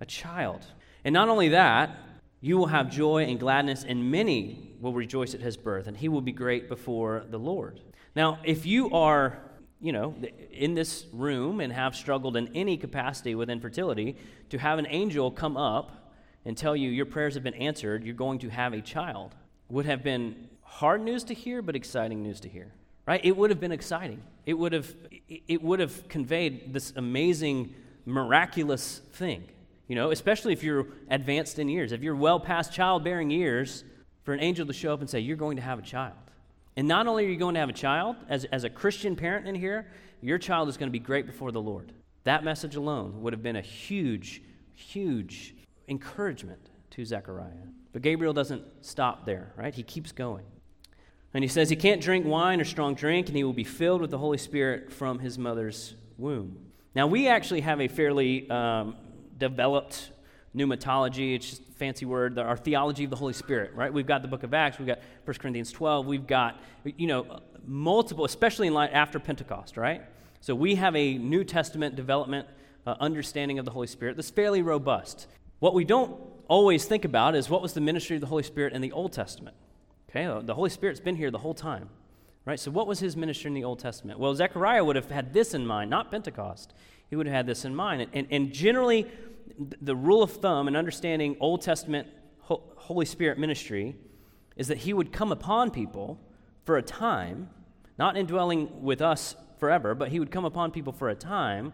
a 0.00 0.06
child. 0.06 0.64
And 1.04 1.12
not 1.12 1.28
only 1.28 1.48
that, 1.48 1.96
you 2.40 2.56
will 2.56 2.66
have 2.66 2.90
joy 2.90 3.24
and 3.24 3.38
gladness, 3.38 3.84
and 3.86 4.10
many 4.10 4.76
will 4.80 4.92
rejoice 4.92 5.34
at 5.34 5.40
his 5.40 5.56
birth, 5.56 5.86
and 5.86 5.96
he 5.96 6.08
will 6.08 6.20
be 6.20 6.32
great 6.32 6.68
before 6.68 7.24
the 7.28 7.38
Lord. 7.38 7.80
Now, 8.18 8.40
if 8.42 8.66
you 8.66 8.90
are, 8.90 9.38
you 9.80 9.92
know, 9.92 10.12
in 10.50 10.74
this 10.74 11.06
room 11.12 11.60
and 11.60 11.72
have 11.72 11.94
struggled 11.94 12.36
in 12.36 12.48
any 12.52 12.76
capacity 12.76 13.36
with 13.36 13.48
infertility, 13.48 14.16
to 14.50 14.58
have 14.58 14.80
an 14.80 14.88
angel 14.90 15.30
come 15.30 15.56
up 15.56 16.12
and 16.44 16.56
tell 16.56 16.74
you 16.74 16.90
your 16.90 17.06
prayers 17.06 17.34
have 17.34 17.44
been 17.44 17.54
answered, 17.54 18.02
you're 18.02 18.16
going 18.16 18.40
to 18.40 18.48
have 18.48 18.72
a 18.72 18.80
child, 18.80 19.36
would 19.68 19.86
have 19.86 20.02
been 20.02 20.48
hard 20.62 21.00
news 21.00 21.22
to 21.22 21.32
hear, 21.32 21.62
but 21.62 21.76
exciting 21.76 22.20
news 22.24 22.40
to 22.40 22.48
hear. 22.48 22.72
Right? 23.06 23.20
It 23.22 23.36
would 23.36 23.50
have 23.50 23.60
been 23.60 23.70
exciting. 23.70 24.20
It 24.44 24.54
would 24.54 24.72
have, 24.72 24.92
it 25.28 25.62
would 25.62 25.78
have 25.78 26.08
conveyed 26.08 26.72
this 26.72 26.92
amazing, 26.96 27.72
miraculous 28.04 28.98
thing. 29.12 29.44
You 29.86 29.94
know, 29.94 30.10
especially 30.10 30.52
if 30.52 30.64
you're 30.64 30.88
advanced 31.08 31.60
in 31.60 31.68
years. 31.68 31.92
If 31.92 32.02
you're 32.02 32.16
well 32.16 32.40
past 32.40 32.72
childbearing 32.72 33.30
years, 33.30 33.84
for 34.24 34.34
an 34.34 34.40
angel 34.40 34.66
to 34.66 34.72
show 34.72 34.92
up 34.92 35.00
and 35.02 35.08
say, 35.08 35.20
You're 35.20 35.36
going 35.36 35.54
to 35.54 35.62
have 35.62 35.78
a 35.78 35.82
child. 35.82 36.16
And 36.78 36.86
not 36.86 37.08
only 37.08 37.26
are 37.26 37.28
you 37.28 37.36
going 37.36 37.54
to 37.54 37.60
have 37.60 37.68
a 37.68 37.72
child, 37.72 38.14
as, 38.28 38.44
as 38.44 38.62
a 38.62 38.70
Christian 38.70 39.16
parent 39.16 39.48
in 39.48 39.56
here, 39.56 39.88
your 40.20 40.38
child 40.38 40.68
is 40.68 40.76
going 40.76 40.86
to 40.86 40.92
be 40.92 41.00
great 41.00 41.26
before 41.26 41.50
the 41.50 41.60
Lord. 41.60 41.92
That 42.22 42.44
message 42.44 42.76
alone 42.76 43.20
would 43.20 43.32
have 43.32 43.42
been 43.42 43.56
a 43.56 43.60
huge, 43.60 44.42
huge 44.76 45.56
encouragement 45.88 46.70
to 46.90 47.04
Zechariah. 47.04 47.66
But 47.92 48.02
Gabriel 48.02 48.32
doesn't 48.32 48.62
stop 48.80 49.26
there, 49.26 49.52
right? 49.56 49.74
He 49.74 49.82
keeps 49.82 50.12
going. 50.12 50.44
And 51.34 51.42
he 51.42 51.48
says 51.48 51.68
he 51.68 51.74
can't 51.74 52.00
drink 52.00 52.24
wine 52.24 52.60
or 52.60 52.64
strong 52.64 52.94
drink, 52.94 53.26
and 53.26 53.36
he 53.36 53.42
will 53.42 53.52
be 53.52 53.64
filled 53.64 54.00
with 54.00 54.12
the 54.12 54.18
Holy 54.18 54.38
Spirit 54.38 54.92
from 54.92 55.18
his 55.18 55.36
mother's 55.36 55.96
womb. 56.16 56.58
Now, 56.94 57.08
we 57.08 57.26
actually 57.26 57.62
have 57.62 57.80
a 57.80 57.88
fairly 57.88 58.48
um, 58.50 58.94
developed 59.36 60.12
pneumatology, 60.58 61.34
it's 61.34 61.50
just 61.50 61.62
fancy 61.76 62.04
word, 62.04 62.38
our 62.38 62.56
theology 62.56 63.04
of 63.04 63.10
the 63.10 63.16
Holy 63.16 63.32
Spirit, 63.32 63.72
right? 63.74 63.92
We've 63.92 64.06
got 64.06 64.22
the 64.22 64.28
book 64.28 64.42
of 64.42 64.52
Acts, 64.52 64.78
we've 64.78 64.88
got 64.88 64.98
1 65.24 65.36
Corinthians 65.36 65.70
12, 65.72 66.06
we've 66.06 66.26
got, 66.26 66.60
you 66.84 67.06
know, 67.06 67.40
multiple, 67.64 68.24
especially 68.24 68.66
in 68.66 68.74
light 68.74 68.90
after 68.92 69.18
Pentecost, 69.18 69.76
right? 69.76 70.02
So 70.40 70.54
we 70.54 70.74
have 70.76 70.96
a 70.96 71.18
New 71.18 71.44
Testament 71.44 71.96
development 71.96 72.48
uh, 72.86 72.96
understanding 73.00 73.58
of 73.58 73.64
the 73.64 73.70
Holy 73.70 73.86
Spirit 73.86 74.16
that's 74.16 74.30
fairly 74.30 74.62
robust. 74.62 75.26
What 75.60 75.74
we 75.74 75.84
don't 75.84 76.18
always 76.48 76.84
think 76.84 77.04
about 77.04 77.34
is 77.34 77.50
what 77.50 77.62
was 77.62 77.74
the 77.74 77.80
ministry 77.80 78.16
of 78.16 78.20
the 78.20 78.28
Holy 78.28 78.42
Spirit 78.42 78.72
in 78.72 78.80
the 78.80 78.92
Old 78.92 79.12
Testament? 79.12 79.56
Okay, 80.10 80.24
the 80.44 80.54
Holy 80.54 80.70
Spirit's 80.70 81.00
been 81.00 81.16
here 81.16 81.30
the 81.30 81.38
whole 81.38 81.54
time, 81.54 81.90
right? 82.46 82.58
So 82.58 82.70
what 82.70 82.86
was 82.86 82.98
his 82.98 83.16
ministry 83.16 83.48
in 83.48 83.54
the 83.54 83.64
Old 83.64 83.78
Testament? 83.78 84.18
Well, 84.18 84.34
Zechariah 84.34 84.82
would 84.84 84.96
have 84.96 85.10
had 85.10 85.34
this 85.34 85.52
in 85.52 85.66
mind, 85.66 85.90
not 85.90 86.10
Pentecost. 86.10 86.72
He 87.10 87.16
would 87.16 87.26
have 87.26 87.34
had 87.34 87.46
this 87.46 87.64
in 87.64 87.74
mind. 87.74 88.08
And, 88.12 88.26
and 88.30 88.52
generally, 88.52 89.06
the 89.58 89.96
rule 89.96 90.22
of 90.22 90.32
thumb 90.32 90.68
in 90.68 90.76
understanding 90.76 91.36
Old 91.40 91.62
Testament 91.62 92.08
Holy 92.40 93.06
Spirit 93.06 93.38
ministry 93.38 93.96
is 94.56 94.68
that 94.68 94.78
he 94.78 94.92
would 94.92 95.12
come 95.12 95.30
upon 95.30 95.70
people 95.70 96.18
for 96.64 96.76
a 96.76 96.82
time, 96.82 97.50
not 97.98 98.16
indwelling 98.16 98.82
with 98.82 99.00
us 99.00 99.36
forever, 99.58 99.94
but 99.94 100.08
he 100.08 100.18
would 100.18 100.30
come 100.30 100.44
upon 100.44 100.70
people 100.70 100.92
for 100.92 101.08
a 101.08 101.14
time, 101.14 101.72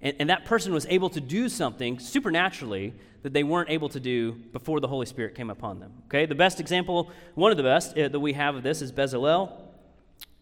and, 0.00 0.16
and, 0.18 0.30
that 0.30 0.44
person 0.44 0.74
was 0.74 0.86
able 0.90 1.08
to 1.08 1.20
do 1.20 1.48
something 1.48 1.98
supernaturally 1.98 2.92
that 3.22 3.32
they 3.32 3.42
weren't 3.42 3.70
able 3.70 3.88
to 3.88 3.98
do 3.98 4.32
before 4.52 4.78
the 4.78 4.88
Holy 4.88 5.06
Spirit 5.06 5.34
came 5.34 5.48
upon 5.48 5.80
them. 5.80 5.92
Okay, 6.06 6.26
the 6.26 6.34
best 6.34 6.60
example, 6.60 7.10
one 7.34 7.50
of 7.50 7.56
the 7.56 7.62
best 7.62 7.96
uh, 7.96 8.08
that 8.08 8.20
we 8.20 8.34
have 8.34 8.56
of 8.56 8.62
this 8.62 8.82
is 8.82 8.92
Bezalel 8.92 9.65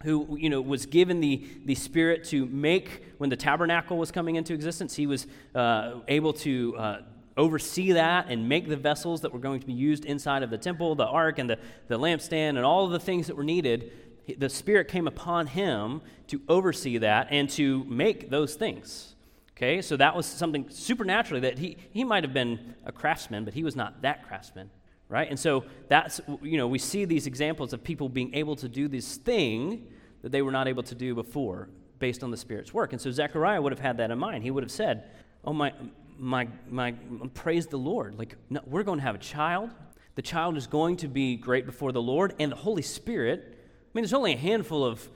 who 0.03 0.37
you 0.39 0.49
know 0.49 0.61
was 0.61 0.85
given 0.85 1.19
the, 1.19 1.47
the 1.65 1.75
spirit 1.75 2.23
to 2.25 2.45
make 2.47 3.03
when 3.17 3.29
the 3.29 3.35
tabernacle 3.35 3.97
was 3.97 4.11
coming 4.11 4.35
into 4.35 4.53
existence 4.53 4.95
he 4.95 5.07
was 5.07 5.25
uh, 5.55 5.95
able 6.07 6.33
to 6.33 6.75
uh, 6.77 7.01
oversee 7.37 7.91
that 7.93 8.27
and 8.29 8.47
make 8.47 8.67
the 8.67 8.77
vessels 8.77 9.21
that 9.21 9.33
were 9.33 9.39
going 9.39 9.59
to 9.59 9.67
be 9.67 9.73
used 9.73 10.05
inside 10.05 10.43
of 10.43 10.49
the 10.49 10.57
temple 10.57 10.95
the 10.95 11.05
ark 11.05 11.39
and 11.39 11.49
the, 11.49 11.57
the 11.87 11.97
lampstand 11.97 12.49
and 12.49 12.59
all 12.59 12.85
of 12.85 12.91
the 12.91 12.99
things 12.99 13.27
that 13.27 13.35
were 13.35 13.43
needed. 13.43 13.91
The 14.37 14.49
spirit 14.49 14.87
came 14.87 15.07
upon 15.07 15.47
him 15.47 16.01
to 16.27 16.41
oversee 16.49 16.97
that 16.99 17.27
and 17.29 17.47
to 17.51 17.83
make 17.83 18.29
those 18.29 18.55
things. 18.55 19.15
Okay 19.51 19.81
so 19.81 19.97
that 19.97 20.15
was 20.15 20.25
something 20.25 20.69
supernaturally 20.69 21.41
that 21.41 21.59
he, 21.59 21.77
he 21.91 22.03
might 22.03 22.23
have 22.23 22.33
been 22.33 22.75
a 22.85 22.91
craftsman 22.91 23.45
but 23.45 23.53
he 23.53 23.63
was 23.63 23.75
not 23.75 24.01
that 24.01 24.27
craftsman 24.27 24.69
right? 25.09 25.29
And 25.29 25.39
so 25.39 25.65
that's, 25.87 26.21
you 26.41 26.57
know, 26.57 26.67
we 26.67 26.79
see 26.79 27.05
these 27.05 27.27
examples 27.27 27.73
of 27.73 27.83
people 27.83 28.09
being 28.09 28.33
able 28.33 28.55
to 28.57 28.67
do 28.67 28.87
this 28.87 29.17
thing 29.17 29.87
that 30.21 30.31
they 30.31 30.41
were 30.41 30.51
not 30.51 30.67
able 30.67 30.83
to 30.83 30.95
do 30.95 31.13
before 31.13 31.69
based 31.99 32.23
on 32.23 32.31
the 32.31 32.37
Spirit's 32.37 32.73
work. 32.73 32.93
And 32.93 33.01
so 33.01 33.11
Zechariah 33.11 33.61
would 33.61 33.71
have 33.71 33.79
had 33.79 33.97
that 33.97 34.11
in 34.11 34.17
mind. 34.17 34.43
He 34.43 34.51
would 34.51 34.63
have 34.63 34.71
said, 34.71 35.05
Oh, 35.43 35.53
my, 35.53 35.71
my, 36.17 36.47
my, 36.69 36.93
praise 37.35 37.67
the 37.67 37.77
Lord. 37.77 38.17
Like, 38.17 38.35
no, 38.49 38.61
we're 38.65 38.83
going 38.83 38.97
to 38.97 39.05
have 39.05 39.15
a 39.15 39.19
child. 39.19 39.69
The 40.15 40.23
child 40.23 40.57
is 40.57 40.65
going 40.65 40.97
to 40.97 41.07
be 41.07 41.35
great 41.35 41.65
before 41.65 41.91
the 41.91 42.01
Lord 42.01 42.33
and 42.39 42.51
the 42.51 42.55
Holy 42.55 42.81
Spirit. 42.81 43.41
I 43.45 43.87
mean, 43.93 44.03
there's 44.03 44.13
only 44.13 44.33
a 44.33 44.37
handful 44.37 44.83
of 44.83 45.07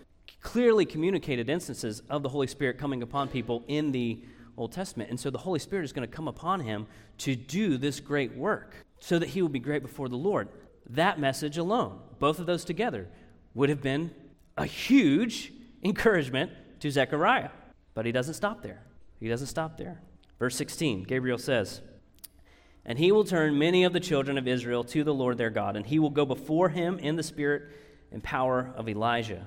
clearly 0.42 0.86
communicated 0.86 1.50
instances 1.50 2.04
of 2.10 2.22
the 2.22 2.30
Holy 2.30 2.48
Spirit 2.48 2.78
coming 2.78 3.02
upon 3.02 3.28
people 3.28 3.64
in 3.68 3.92
the 3.92 4.24
Old 4.60 4.72
Testament. 4.72 5.10
And 5.10 5.20
so 5.20 5.30
the 5.30 5.38
Holy 5.38 5.60
Spirit 5.60 5.86
is 5.86 5.94
going 5.94 6.08
to 6.08 6.14
come 6.14 6.28
upon 6.28 6.60
him 6.60 6.88
to 7.20 7.36
do 7.36 7.78
this 7.78 8.00
great 8.00 8.36
work 8.36 8.76
so 9.00 9.18
that 9.18 9.30
he 9.30 9.42
will 9.42 9.50
be 9.50 9.60
great 9.60 9.82
before 9.82 10.10
the 10.10 10.18
Lord. 10.18 10.50
That 10.90 11.20
message 11.20 11.58
alone, 11.58 12.00
both 12.20 12.40
of 12.40 12.46
those 12.46 12.66
together, 12.66 13.08
would 13.54 13.70
have 13.70 13.82
been 13.82 14.12
a 14.58 14.66
huge 14.66 15.54
encouragement 15.84 16.52
to 16.82 16.92
Zechariah. 16.92 17.50
But 17.94 18.06
he 18.06 18.12
doesn't 18.12 18.34
stop 18.34 18.62
there. 18.62 18.84
He 19.20 19.28
doesn't 19.28 19.48
stop 19.48 19.78
there. 19.78 20.02
Verse 20.38 20.56
16, 20.56 21.04
Gabriel 21.04 21.38
says, 21.38 21.82
And 22.86 22.98
he 22.98 23.12
will 23.12 23.26
turn 23.26 23.58
many 23.58 23.84
of 23.84 23.94
the 23.94 24.00
children 24.00 24.38
of 24.38 24.48
Israel 24.48 24.84
to 24.86 25.04
the 25.04 25.14
Lord 25.14 25.38
their 25.38 25.50
God, 25.50 25.76
and 25.76 25.86
he 25.86 26.00
will 26.00 26.10
go 26.10 26.26
before 26.26 26.70
him 26.70 26.98
in 27.00 27.16
the 27.16 27.24
spirit 27.24 27.64
and 28.12 28.24
power 28.24 28.74
of 28.76 28.88
Elijah, 28.88 29.46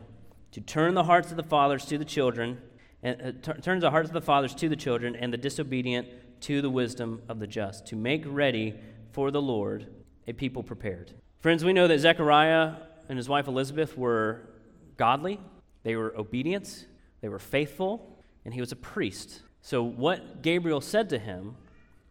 to 0.52 0.61
turn 0.61 0.95
the 0.95 1.04
hearts 1.04 1.31
of 1.31 1.37
the 1.37 1.42
fathers 1.42 1.87
to 1.87 1.99
the 1.99 2.04
children, 2.04 2.59
and 3.02 3.21
uh, 3.21 3.52
t- 3.54 3.61
turns 3.61 3.82
the 3.82 3.90
hearts 3.90 4.09
of 4.09 4.14
the 4.14 4.21
fathers 4.21 4.54
to 4.56 4.68
the 4.68 4.76
children, 4.76 5.16
and 5.16 5.32
the 5.32 5.37
disobedient 5.37 6.09
to 6.42 6.61
the 6.62 6.71
wisdom 6.71 7.23
of 7.28 7.38
the 7.38 7.47
just, 7.47 7.87
to 7.87 7.97
make 7.97 8.25
ready 8.26 8.75
for 9.12 9.30
the 9.30 9.42
Lord 9.42 9.87
a 10.26 10.32
people 10.32 10.62
prepared. 10.62 11.12
Friends, 11.40 11.64
we 11.64 11.73
know 11.73 11.88
that 11.88 11.99
Zechariah 11.99 12.75
and 13.09 13.16
his 13.16 13.28
wife 13.28 13.49
Elizabeth 13.49 13.97
were 13.97 14.49
godly, 14.97 15.40
they 15.82 15.97
were 15.97 16.16
obedient, 16.16 16.87
they 17.21 17.28
were 17.28 17.38
faithful, 17.38 18.18
and 18.44 18.54
he 18.54 18.61
was 18.61 18.73
a 18.73 18.76
priest. 18.76 19.42
So, 19.61 19.82
what 19.82 20.42
Gabriel 20.42 20.80
said 20.80 21.09
to 21.11 21.18
him 21.18 21.56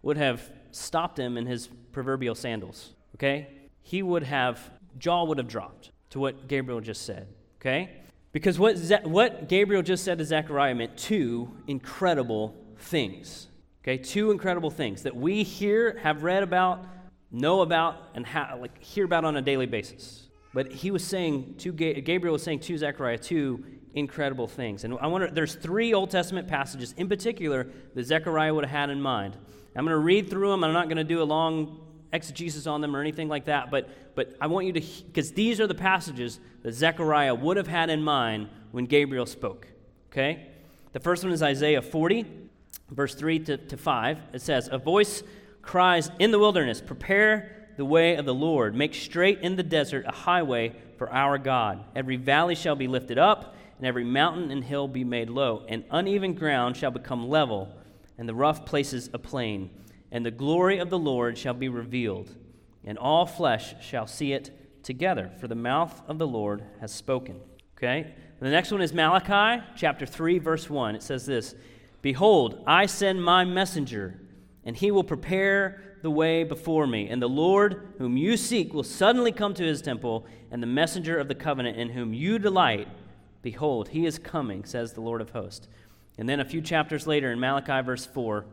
would 0.02 0.18
have 0.18 0.52
stopped 0.72 1.20
him 1.20 1.38
in 1.38 1.46
his 1.46 1.70
proverbial 1.92 2.36
sandals, 2.36 2.94
okay? 3.16 3.50
He 3.82 4.04
would 4.04 4.24
have, 4.24 4.72
jaw 4.98 5.24
would 5.26 5.38
have 5.38 5.48
dropped 5.48 5.92
to 6.12 6.20
what 6.20 6.48
Gabriel 6.48 6.80
just 6.80 7.06
said, 7.06 7.28
okay? 7.60 8.01
Because 8.32 8.58
what, 8.58 8.78
Ze- 8.78 9.04
what 9.04 9.50
Gabriel 9.50 9.82
just 9.82 10.04
said 10.04 10.18
to 10.20 10.26
Zechariah 10.26 10.76
meant 10.76 10.98
two 10.98 11.52
incredible 11.68 12.56
things, 12.78 13.48
okay? 13.84 13.98
Two 13.98 14.32
incredible 14.32 14.72
things 14.72 15.04
that 15.04 15.16
we 15.16 15.44
here 15.44 16.00
have 16.02 16.24
read 16.24 16.44
about, 16.44 16.86
know 17.30 17.62
about, 17.62 17.98
and 18.16 18.26
ha- 18.26 18.56
like 18.60 18.82
hear 18.82 19.06
about 19.06 19.26
on 19.26 19.36
a 19.36 19.42
daily 19.42 19.66
basis. 19.66 20.28
But 20.54 20.72
he 20.72 20.92
was 20.92 21.04
saying 21.04 21.56
to 21.60 21.72
Gabriel 21.72 22.34
was 22.34 22.44
saying 22.44 22.60
to 22.62 22.78
Zechariah 22.78 23.18
two 23.18 23.64
incredible 23.94 24.48
things. 24.48 24.84
And 24.84 24.98
I 25.00 25.08
wonder, 25.08 25.30
there's 25.30 25.56
three 25.56 25.94
Old 25.94 26.10
Testament 26.10 26.48
passages 26.48 26.94
in 26.98 27.10
particular 27.10 27.68
that 27.96 28.04
Zechariah 28.04 28.54
would 28.54 28.66
have 28.66 28.72
had 28.72 28.90
in 28.90 29.02
mind. 29.02 29.38
I'm 29.76 29.86
going 29.86 29.96
to 29.96 29.98
read 29.98 30.30
through 30.30 30.50
them. 30.52 30.64
I'm 30.64 30.74
not 30.74 30.88
going 30.88 30.98
to 30.98 31.04
do 31.04 31.22
a 31.22 31.24
long 31.24 31.80
exegesis 32.14 32.68
on 32.68 32.82
them 32.82 32.96
or 32.96 33.02
anything 33.02 33.28
like 33.28 33.46
that, 33.46 33.72
but, 33.72 33.90
but 34.16 34.36
I 34.42 34.48
want 34.48 34.68
you 34.68 34.74
to, 34.74 34.82
because 34.82 35.32
these 35.32 35.60
are 35.60 35.68
the 35.68 35.76
passages 35.76 36.40
that 36.64 36.74
Zechariah 36.74 37.36
would 37.36 37.58
have 37.58 37.68
had 37.68 37.90
in 37.90 38.04
mind 38.04 38.50
when 38.72 38.86
Gabriel 38.86 39.26
spoke. 39.26 39.68
Okay? 40.12 40.48
The 40.94 41.00
first 41.00 41.24
one 41.24 41.32
is 41.32 41.42
Isaiah 41.42 41.82
40, 41.82 42.26
verse 42.90 43.16
3 43.16 43.40
to, 43.40 43.58
to 43.58 43.78
5. 43.78 44.18
It 44.34 44.42
says, 44.42 44.70
A 44.72 44.78
voice 44.78 45.24
cries 45.62 46.12
in 46.20 46.32
the 46.32 46.40
wilderness, 46.40 46.82
Prepare 46.82 47.70
the 47.78 47.86
way 47.86 48.16
of 48.16 48.26
the 48.26 48.34
Lord, 48.34 48.76
make 48.76 48.94
straight 48.94 49.40
in 49.40 49.56
the 49.56 49.64
desert 49.64 50.06
a 50.08 50.12
highway 50.12 50.76
for 50.98 51.12
our 51.12 51.38
God. 51.38 51.84
Every 51.96 52.18
valley 52.18 52.56
shall 52.56 52.76
be 52.76 52.88
lifted 52.88 53.18
up 53.18 53.56
and 53.82 53.88
every 53.88 54.04
mountain 54.04 54.52
and 54.52 54.64
hill 54.64 54.88
be 54.88 55.04
made 55.04 55.28
low, 55.28 55.64
and 55.68 55.84
uneven 55.90 56.36
ground 56.36 56.78
shall 56.78 56.92
become 56.92 57.28
level, 57.28 57.68
and 58.20 58.30
the 58.30 58.36
rough 58.36 58.64
places 58.64 59.10
a 59.12 59.18
plain. 59.18 59.72
And 60.12 60.26
the 60.26 60.32
glory 60.32 60.80
of 60.80 60.90
the 60.90 61.00
Lord 61.00 61.38
shall 61.38 61.54
be 61.54 61.70
revealed, 61.70 62.36
and 62.84 62.98
all 62.98 63.26
flesh 63.26 63.76
shall 63.82 64.08
see 64.08 64.34
it 64.34 64.84
together, 64.84 65.32
for 65.40 65.48
the 65.48 65.56
mouth 65.56 66.02
of 66.08 66.18
the 66.18 66.28
Lord 66.28 66.64
has 66.80 66.92
spoken. 66.92 67.40
Okay? 67.78 68.14
the 68.40 68.50
next 68.50 68.72
one 68.72 68.82
is 68.82 68.94
Malachi 68.94 69.64
chapter 69.76 70.06
3, 70.06 70.40
verse 70.40 70.70
1. 70.70 70.96
It 70.96 71.04
says 71.04 71.26
this 71.26 71.56
Behold, 72.02 72.64
I 72.68 72.86
send 72.86 73.24
my 73.24 73.46
messenger, 73.46 74.20
and 74.66 74.76
he 74.76 74.92
will 74.92 75.04
prepare 75.04 75.98
the 76.02 76.12
way 76.12 76.44
before 76.44 76.88
me. 76.88 77.08
And 77.10 77.22
the 77.22 77.30
Lord, 77.30 77.94
whom 77.98 78.18
you 78.18 78.36
seek, 78.38 78.74
will 78.74 78.84
suddenly 78.84 79.32
come 79.32 79.54
to 79.54 79.64
his 79.64 79.82
temple, 79.82 80.26
and 80.50 80.62
the 80.62 80.68
messenger 80.68 81.18
of 81.18 81.28
the 81.28 81.36
covenant, 81.36 81.78
in 81.78 81.90
whom 81.90 82.14
you 82.14 82.40
delight, 82.40 82.88
Behold, 83.42 83.90
he 83.90 84.06
is 84.06 84.20
coming, 84.20 84.66
says 84.66 84.94
the 84.94 85.02
Lord 85.02 85.22
of 85.22 85.32
hosts. 85.32 85.68
And 86.18 86.30
then 86.30 86.40
a 86.40 86.46
few 86.46 86.62
chapters 86.62 87.08
later 87.08 87.32
in 87.32 87.40
Malachi, 87.40 87.84
verse 87.84 88.06
4, 88.06 88.46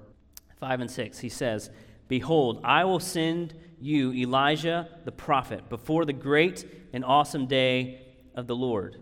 5 0.58 0.80
and 0.80 0.90
6, 0.90 1.18
he 1.18 1.28
says, 1.28 1.70
Behold, 2.08 2.60
I 2.64 2.84
will 2.84 3.00
send 3.00 3.54
you 3.80 4.12
Elijah 4.12 4.88
the 5.04 5.12
prophet 5.12 5.68
before 5.68 6.04
the 6.04 6.12
great 6.12 6.66
and 6.92 7.04
awesome 7.04 7.46
day 7.46 8.06
of 8.34 8.46
the 8.46 8.56
Lord, 8.56 8.96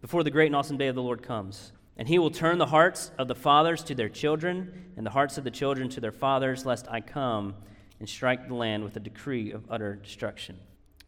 before 0.00 0.24
the 0.24 0.30
great 0.30 0.46
and 0.46 0.56
awesome 0.56 0.78
day 0.78 0.88
of 0.88 0.94
the 0.94 1.02
Lord 1.02 1.22
comes. 1.22 1.72
And 1.96 2.08
he 2.08 2.18
will 2.18 2.30
turn 2.30 2.58
the 2.58 2.66
hearts 2.66 3.10
of 3.18 3.28
the 3.28 3.34
fathers 3.34 3.82
to 3.84 3.94
their 3.94 4.08
children, 4.08 4.92
and 4.96 5.06
the 5.06 5.10
hearts 5.10 5.38
of 5.38 5.44
the 5.44 5.50
children 5.50 5.88
to 5.90 6.00
their 6.00 6.12
fathers, 6.12 6.66
lest 6.66 6.86
I 6.90 7.00
come 7.00 7.54
and 8.00 8.08
strike 8.08 8.48
the 8.48 8.54
land 8.54 8.84
with 8.84 8.96
a 8.96 9.00
decree 9.00 9.52
of 9.52 9.64
utter 9.70 9.94
destruction. 9.94 10.58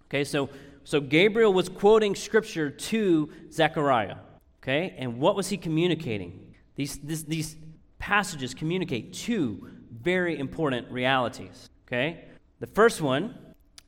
Okay, 0.07 0.25
so 0.25 0.49
so 0.89 1.03
Gabriel 1.03 1.53
was 1.53 1.69
quoting 1.69 2.15
scripture 2.15 2.71
to 2.71 3.29
Zechariah. 3.53 4.17
Okay? 4.63 4.95
And 4.97 5.19
what 5.19 5.37
was 5.37 5.51
he 5.51 5.59
communicating? 5.59 6.55
These, 6.77 6.97
this, 7.01 7.25
these 7.25 7.57
passages 7.99 8.55
communicate 8.55 9.13
two 9.13 9.69
very 10.03 10.39
important 10.39 10.91
realities. 10.91 11.69
Okay? 11.87 12.25
The 12.61 12.67
first 12.67 13.01
one 13.01 13.35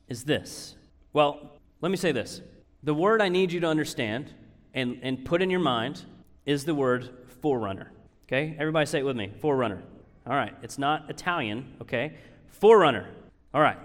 is 0.07 0.23
this. 0.23 0.75
Well, 1.13 1.59
let 1.81 1.91
me 1.91 1.97
say 1.97 2.11
this. 2.11 2.41
The 2.83 2.93
word 2.93 3.21
I 3.21 3.29
need 3.29 3.51
you 3.51 3.59
to 3.59 3.67
understand 3.67 4.33
and, 4.73 4.99
and 5.01 5.23
put 5.25 5.41
in 5.41 5.49
your 5.49 5.59
mind 5.59 6.03
is 6.45 6.65
the 6.65 6.75
word 6.75 7.09
forerunner. 7.41 7.91
Okay? 8.27 8.55
Everybody 8.59 8.85
say 8.85 8.99
it 8.99 9.05
with 9.05 9.17
me 9.17 9.31
forerunner. 9.39 9.83
All 10.25 10.35
right. 10.35 10.55
It's 10.61 10.77
not 10.77 11.09
Italian. 11.09 11.75
Okay? 11.81 12.17
Forerunner. 12.47 13.07
All 13.53 13.61
right. 13.61 13.77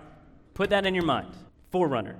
Put 0.55 0.71
that 0.71 0.87
in 0.87 0.95
your 0.95 1.05
mind. 1.05 1.35
Forerunner. 1.71 2.17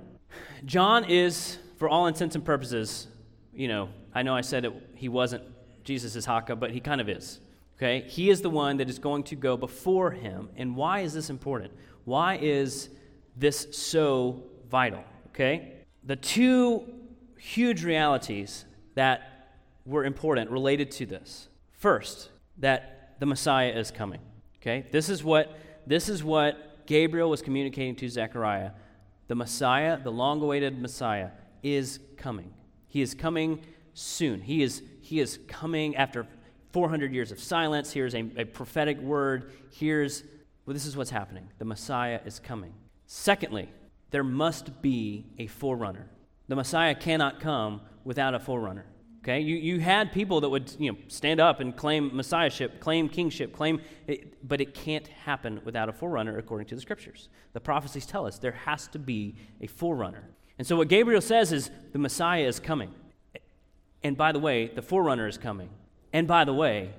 John 0.65 1.05
is, 1.05 1.57
for 1.77 1.87
all 1.87 2.07
intents 2.07 2.35
and 2.35 2.43
purposes, 2.43 3.07
you 3.53 3.67
know, 3.67 3.89
I 4.13 4.23
know 4.23 4.35
I 4.35 4.41
said 4.41 4.65
it, 4.65 4.73
he 4.95 5.09
wasn't 5.09 5.43
Jesus' 5.83 6.25
Haka, 6.25 6.55
but 6.55 6.71
he 6.71 6.79
kind 6.79 6.99
of 6.99 7.09
is. 7.09 7.39
Okay? 7.77 8.07
He 8.07 8.29
is 8.29 8.41
the 8.41 8.49
one 8.49 8.77
that 8.77 8.89
is 8.89 8.99
going 8.99 9.23
to 9.23 9.35
go 9.35 9.55
before 9.57 10.11
him. 10.11 10.49
And 10.55 10.75
why 10.75 11.01
is 11.01 11.13
this 11.13 11.29
important? 11.29 11.73
Why 12.05 12.37
is 12.41 12.89
this 13.35 13.67
so 13.71 14.43
vital? 14.69 15.03
Okay? 15.29 15.73
The 16.03 16.15
two 16.15 16.83
huge 17.37 17.83
realities 17.83 18.65
that 18.95 19.55
were 19.85 20.05
important 20.05 20.49
related 20.49 20.91
to 20.91 21.05
this. 21.05 21.47
First, 21.73 22.29
that 22.57 23.15
the 23.19 23.25
Messiah 23.25 23.69
is 23.69 23.91
coming. 23.91 24.21
Okay? 24.61 24.87
This 24.91 25.09
is 25.09 25.23
what 25.23 25.57
this 25.85 26.09
is 26.09 26.23
what 26.23 26.85
Gabriel 26.85 27.29
was 27.29 27.41
communicating 27.41 27.95
to 27.95 28.09
Zechariah 28.09 28.71
the 29.27 29.35
Messiah, 29.35 29.99
the 30.01 30.11
long 30.11 30.41
awaited 30.41 30.81
Messiah, 30.81 31.29
is 31.61 31.99
coming. 32.15 32.53
He 32.87 33.01
is 33.01 33.13
coming 33.13 33.61
soon. 33.93 34.41
He 34.41 34.63
is, 34.63 34.81
he 35.01 35.19
is 35.19 35.39
coming 35.47 35.95
after 35.95 36.25
400 36.77 37.11
years 37.11 37.31
of 37.31 37.39
silence. 37.39 37.91
Here's 37.91 38.13
a, 38.13 38.23
a 38.37 38.45
prophetic 38.45 38.99
word. 38.99 39.51
Here's, 39.71 40.21
well, 40.63 40.75
this 40.75 40.85
is 40.85 40.95
what's 40.95 41.09
happening. 41.09 41.49
The 41.57 41.65
Messiah 41.65 42.19
is 42.23 42.37
coming. 42.37 42.71
Secondly, 43.07 43.67
there 44.11 44.23
must 44.23 44.79
be 44.79 45.25
a 45.39 45.47
forerunner. 45.47 46.07
The 46.49 46.55
Messiah 46.55 46.93
cannot 46.93 47.39
come 47.39 47.81
without 48.03 48.35
a 48.35 48.39
forerunner. 48.39 48.85
Okay, 49.23 49.39
you, 49.39 49.55
you 49.55 49.79
had 49.79 50.11
people 50.11 50.39
that 50.41 50.49
would 50.49 50.71
you 50.77 50.91
know, 50.91 50.99
stand 51.07 51.39
up 51.39 51.61
and 51.61 51.75
claim 51.75 52.15
messiahship, 52.15 52.79
claim 52.79 53.09
kingship, 53.09 53.53
claim, 53.53 53.81
it, 54.05 54.47
but 54.47 54.61
it 54.61 54.75
can't 54.75 55.07
happen 55.07 55.59
without 55.65 55.89
a 55.89 55.91
forerunner 55.91 56.37
according 56.37 56.67
to 56.67 56.75
the 56.75 56.81
scriptures. 56.81 57.27
The 57.53 57.59
prophecies 57.59 58.05
tell 58.05 58.27
us 58.27 58.37
there 58.37 58.51
has 58.51 58.87
to 58.89 58.99
be 58.99 59.33
a 59.61 59.65
forerunner. 59.65 60.29
And 60.59 60.67
so 60.67 60.75
what 60.75 60.89
Gabriel 60.89 61.21
says 61.21 61.51
is 61.51 61.71
the 61.91 61.97
Messiah 61.97 62.43
is 62.43 62.59
coming. 62.59 62.93
And 64.03 64.15
by 64.15 64.31
the 64.31 64.37
way, 64.37 64.67
the 64.67 64.83
forerunner 64.83 65.27
is 65.27 65.39
coming. 65.39 65.71
And 66.13 66.27
by 66.27 66.45
the 66.45 66.53
way, 66.53 66.91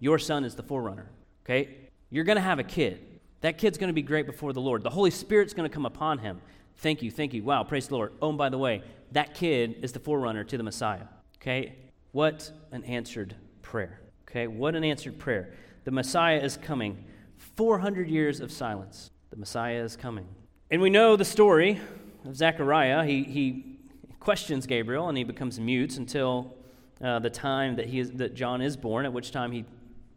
your 0.00 0.18
son 0.18 0.44
is 0.44 0.54
the 0.54 0.62
forerunner. 0.62 1.10
Okay? 1.44 1.76
You're 2.10 2.24
going 2.24 2.36
to 2.36 2.42
have 2.42 2.58
a 2.58 2.64
kid. 2.64 3.04
That 3.40 3.58
kid's 3.58 3.78
going 3.78 3.88
to 3.88 3.94
be 3.94 4.02
great 4.02 4.26
before 4.26 4.52
the 4.52 4.60
Lord. 4.60 4.82
The 4.82 4.90
Holy 4.90 5.10
Spirit's 5.10 5.54
going 5.54 5.68
to 5.68 5.72
come 5.72 5.86
upon 5.86 6.18
him. 6.18 6.40
Thank 6.78 7.02
you, 7.02 7.10
thank 7.10 7.34
you. 7.34 7.42
Wow, 7.42 7.64
praise 7.64 7.88
the 7.88 7.94
Lord. 7.94 8.12
Oh, 8.22 8.30
and 8.30 8.38
by 8.38 8.48
the 8.48 8.58
way, 8.58 8.82
that 9.12 9.34
kid 9.34 9.76
is 9.82 9.92
the 9.92 9.98
forerunner 9.98 10.44
to 10.44 10.56
the 10.56 10.62
Messiah. 10.62 11.06
Okay? 11.36 11.74
What 12.12 12.50
an 12.72 12.84
answered 12.84 13.34
prayer. 13.62 14.00
Okay? 14.28 14.46
What 14.46 14.74
an 14.74 14.84
answered 14.84 15.18
prayer. 15.18 15.54
The 15.84 15.90
Messiah 15.90 16.38
is 16.38 16.56
coming. 16.56 17.04
400 17.56 18.08
years 18.08 18.40
of 18.40 18.52
silence. 18.52 19.10
The 19.30 19.36
Messiah 19.36 19.82
is 19.82 19.96
coming. 19.96 20.26
And 20.70 20.82
we 20.82 20.90
know 20.90 21.16
the 21.16 21.24
story 21.24 21.80
of 22.24 22.36
Zechariah. 22.36 23.04
He, 23.04 23.24
he 23.24 23.78
questions 24.20 24.66
Gabriel 24.66 25.08
and 25.08 25.16
he 25.16 25.24
becomes 25.24 25.58
mute 25.58 25.96
until 25.96 26.54
uh, 27.02 27.18
the 27.18 27.30
time 27.30 27.76
that, 27.76 27.86
he 27.86 28.00
is, 28.00 28.10
that 28.12 28.34
John 28.34 28.60
is 28.60 28.76
born, 28.76 29.04
at 29.04 29.12
which 29.12 29.30
time 29.30 29.52
he 29.52 29.64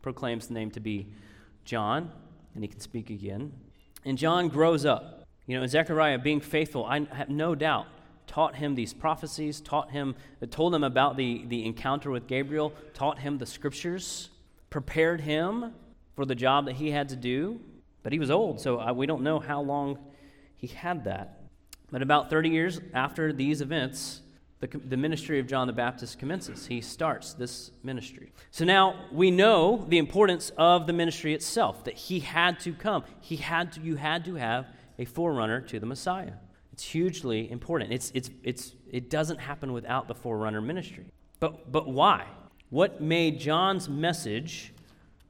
proclaims 0.01 0.47
the 0.47 0.53
name 0.53 0.71
to 0.71 0.79
be 0.79 1.07
John 1.65 2.11
and 2.53 2.63
he 2.63 2.67
can 2.67 2.79
speak 2.79 3.09
again. 3.09 3.53
And 4.03 4.17
John 4.17 4.47
grows 4.47 4.85
up. 4.85 5.23
You 5.47 5.59
know, 5.59 5.67
Zechariah 5.67 6.19
being 6.19 6.41
faithful, 6.41 6.85
I 6.85 7.05
have 7.13 7.29
no 7.29 7.55
doubt 7.55 7.87
taught 8.27 8.55
him 8.55 8.75
these 8.75 8.93
prophecies, 8.93 9.59
taught 9.59 9.91
him, 9.91 10.15
told 10.51 10.73
him 10.73 10.85
about 10.85 11.17
the, 11.17 11.43
the 11.47 11.65
encounter 11.65 12.09
with 12.09 12.27
Gabriel, 12.27 12.71
taught 12.93 13.19
him 13.19 13.37
the 13.37 13.45
scriptures, 13.45 14.29
prepared 14.69 15.19
him 15.19 15.73
for 16.15 16.25
the 16.25 16.35
job 16.35 16.65
that 16.65 16.75
he 16.75 16.91
had 16.91 17.09
to 17.09 17.17
do. 17.17 17.59
But 18.03 18.13
he 18.13 18.19
was 18.19 18.31
old, 18.31 18.61
so 18.61 18.79
I, 18.79 18.93
we 18.93 19.05
don't 19.05 19.21
know 19.21 19.39
how 19.39 19.61
long 19.61 19.99
he 20.55 20.67
had 20.67 21.03
that. 21.03 21.41
But 21.91 22.01
about 22.01 22.29
30 22.29 22.49
years 22.49 22.79
after 22.93 23.33
these 23.33 23.59
events, 23.59 24.21
the, 24.61 24.67
the 24.67 24.97
ministry 24.97 25.39
of 25.39 25.47
John 25.47 25.65
the 25.67 25.73
Baptist 25.73 26.19
commences. 26.19 26.67
He 26.67 26.81
starts 26.81 27.33
this 27.33 27.71
ministry. 27.83 28.31
So 28.51 28.63
now 28.63 29.07
we 29.11 29.31
know 29.31 29.85
the 29.89 29.97
importance 29.97 30.51
of 30.55 30.85
the 30.85 30.93
ministry 30.93 31.33
itself, 31.33 31.83
that 31.85 31.95
he 31.95 32.19
had 32.19 32.59
to 32.61 32.71
come. 32.71 33.03
He 33.19 33.37
had 33.37 33.73
to, 33.73 33.81
you 33.81 33.95
had 33.95 34.23
to 34.25 34.35
have 34.35 34.67
a 34.99 35.05
forerunner 35.05 35.61
to 35.61 35.79
the 35.79 35.87
Messiah. 35.87 36.33
It's 36.71 36.83
hugely 36.83 37.51
important. 37.51 37.91
It's, 37.91 38.11
it's, 38.13 38.29
it's, 38.43 38.75
it 38.89 39.09
doesn't 39.09 39.39
happen 39.39 39.73
without 39.73 40.07
the 40.07 40.15
forerunner 40.15 40.61
ministry. 40.61 41.05
But, 41.39 41.71
but 41.71 41.87
why? 41.87 42.27
What 42.69 43.01
made 43.01 43.39
John's 43.39 43.89
message 43.89 44.73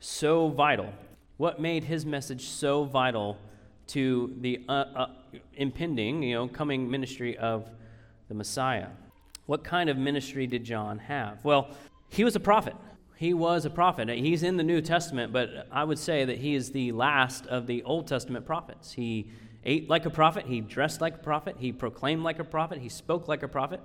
so 0.02 0.50
vital? 0.50 0.94
What 1.38 1.62
made 1.62 1.86
his 1.86 2.06
message 2.06 2.50
so 2.50 2.84
vital 2.84 3.38
to 3.88 4.36
the 4.42 4.62
uh, 4.68 4.72
uh, 4.72 5.08
impending, 5.54 6.22
you 6.22 6.36
know, 6.36 6.48
coming 6.50 6.92
ministry 6.92 7.38
of 7.38 7.70
the 8.28 8.34
Messiah? 8.36 8.88
What 9.45 9.63
kind 9.63 9.89
of 9.89 9.98
ministry 9.98 10.48
did 10.48 10.63
John 10.63 11.00
have? 11.00 11.43
Well, 11.43 11.69
he 12.10 12.24
was 12.24 12.36
a 12.36 12.39
prophet. 12.39 12.75
He 13.17 13.33
was 13.33 13.65
a 13.65 13.69
prophet. 13.69 14.10
He's 14.10 14.43
in 14.43 14.57
the 14.57 14.63
New 14.63 14.81
Testament, 14.81 15.31
but 15.31 15.67
I 15.71 15.83
would 15.83 16.00
say 16.00 16.25
that 16.25 16.39
he 16.39 16.55
is 16.55 16.71
the 16.71 16.91
last 16.91 17.45
of 17.48 17.67
the 17.67 17.83
Old 17.83 18.07
Testament 18.07 18.45
prophets. 18.45 18.91
He 18.93 19.29
ate 19.63 19.89
like 19.89 20.05
a 20.05 20.10
prophet, 20.10 20.45
he 20.48 20.62
dressed 20.62 21.01
like 21.01 21.15
a 21.15 21.19
prophet, 21.19 21.55
he 21.60 21.71
proclaimed 21.71 22.24
like 22.24 22.39
a 22.39 22.43
prophet, 22.43 22.79
he 22.79 22.89
spoke 22.89 23.27
like 23.27 23.43
a 23.43 23.48
prophet. 23.48 23.79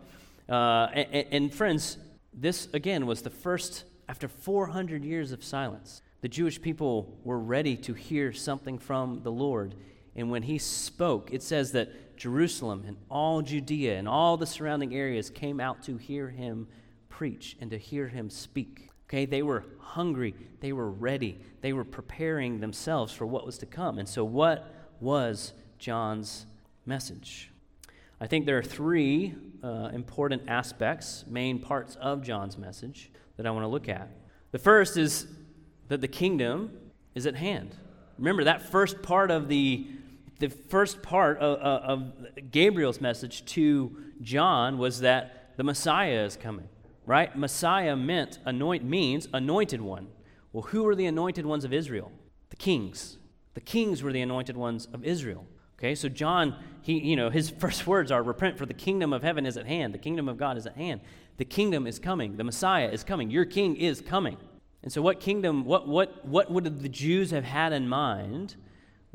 Uh, 0.48 0.88
and, 0.92 1.26
and 1.30 1.54
friends, 1.54 1.98
this 2.32 2.68
again 2.72 3.06
was 3.06 3.22
the 3.22 3.30
first, 3.30 3.84
after 4.08 4.28
400 4.28 5.04
years 5.04 5.32
of 5.32 5.44
silence, 5.44 6.02
the 6.22 6.28
Jewish 6.28 6.60
people 6.60 7.18
were 7.24 7.38
ready 7.38 7.76
to 7.78 7.94
hear 7.94 8.32
something 8.32 8.78
from 8.78 9.22
the 9.22 9.30
Lord. 9.30 9.74
And 10.16 10.30
when 10.30 10.42
he 10.42 10.58
spoke, 10.58 11.30
it 11.32 11.42
says 11.42 11.72
that 11.72 12.16
Jerusalem 12.16 12.84
and 12.86 12.96
all 13.10 13.42
Judea 13.42 13.98
and 13.98 14.08
all 14.08 14.36
the 14.36 14.46
surrounding 14.46 14.94
areas 14.94 15.28
came 15.28 15.60
out 15.60 15.82
to 15.84 15.98
hear 15.98 16.30
him 16.30 16.66
preach 17.10 17.56
and 17.60 17.70
to 17.70 17.78
hear 17.78 18.08
him 18.08 18.30
speak. 18.30 18.90
Okay, 19.08 19.26
they 19.26 19.42
were 19.42 19.64
hungry, 19.78 20.34
they 20.60 20.72
were 20.72 20.90
ready, 20.90 21.38
they 21.60 21.72
were 21.72 21.84
preparing 21.84 22.58
themselves 22.60 23.12
for 23.12 23.26
what 23.26 23.46
was 23.46 23.58
to 23.58 23.66
come. 23.66 23.98
And 23.98 24.08
so, 24.08 24.24
what 24.24 24.74
was 25.00 25.52
John's 25.78 26.46
message? 26.86 27.52
I 28.20 28.26
think 28.26 28.46
there 28.46 28.58
are 28.58 28.62
three 28.62 29.34
uh, 29.62 29.90
important 29.92 30.44
aspects, 30.48 31.24
main 31.28 31.58
parts 31.58 31.96
of 31.96 32.22
John's 32.22 32.56
message 32.56 33.10
that 33.36 33.46
I 33.46 33.50
want 33.50 33.64
to 33.64 33.68
look 33.68 33.88
at. 33.88 34.08
The 34.52 34.58
first 34.58 34.96
is 34.96 35.26
that 35.88 36.00
the 36.00 36.08
kingdom 36.08 36.72
is 37.14 37.26
at 37.26 37.36
hand. 37.36 37.76
Remember 38.18 38.44
that 38.44 38.62
first 38.62 39.02
part 39.02 39.30
of 39.30 39.48
the 39.48 39.86
the 40.38 40.48
first 40.48 41.02
part 41.02 41.38
of, 41.38 41.58
of, 41.58 42.50
Gabriel's 42.50 43.00
message 43.00 43.44
to 43.46 43.96
John 44.20 44.78
was 44.78 45.00
that 45.00 45.56
the 45.56 45.64
Messiah 45.64 46.24
is 46.24 46.36
coming, 46.36 46.68
right? 47.06 47.36
Messiah 47.36 47.96
meant 47.96 48.38
anoint 48.44 48.84
means 48.84 49.28
anointed 49.32 49.80
one. 49.80 50.08
Well, 50.52 50.62
who 50.64 50.82
were 50.84 50.94
the 50.94 51.06
anointed 51.06 51.46
ones 51.46 51.64
of 51.64 51.72
Israel? 51.72 52.12
The 52.50 52.56
kings. 52.56 53.18
The 53.54 53.60
kings 53.60 54.02
were 54.02 54.12
the 54.12 54.20
anointed 54.20 54.56
ones 54.56 54.86
of 54.92 55.04
Israel. 55.04 55.46
Okay, 55.78 55.94
so 55.94 56.08
John, 56.08 56.56
he, 56.82 56.98
you 56.98 57.16
know, 57.16 57.30
his 57.30 57.50
first 57.58 57.86
words 57.86 58.10
are 58.10 58.22
repent 58.22 58.58
for 58.58 58.66
the 58.66 58.74
kingdom 58.74 59.12
of 59.12 59.22
heaven 59.22 59.46
is 59.46 59.56
at 59.56 59.66
hand. 59.66 59.94
The 59.94 59.98
kingdom 59.98 60.28
of 60.28 60.36
God 60.36 60.56
is 60.56 60.66
at 60.66 60.76
hand. 60.76 61.00
The 61.36 61.44
kingdom 61.44 61.86
is 61.86 61.98
coming. 61.98 62.36
The 62.36 62.44
Messiah 62.44 62.88
is 62.88 63.04
coming. 63.04 63.30
Your 63.30 63.44
king 63.44 63.76
is 63.76 64.00
coming. 64.00 64.38
And 64.82 64.92
so 64.92 65.02
what 65.02 65.20
kingdom, 65.20 65.64
what 65.64 65.88
what 65.88 66.24
what 66.24 66.50
would 66.50 66.82
the 66.82 66.88
Jews 66.88 67.30
have 67.32 67.44
had 67.44 67.72
in 67.72 67.88
mind 67.88 68.56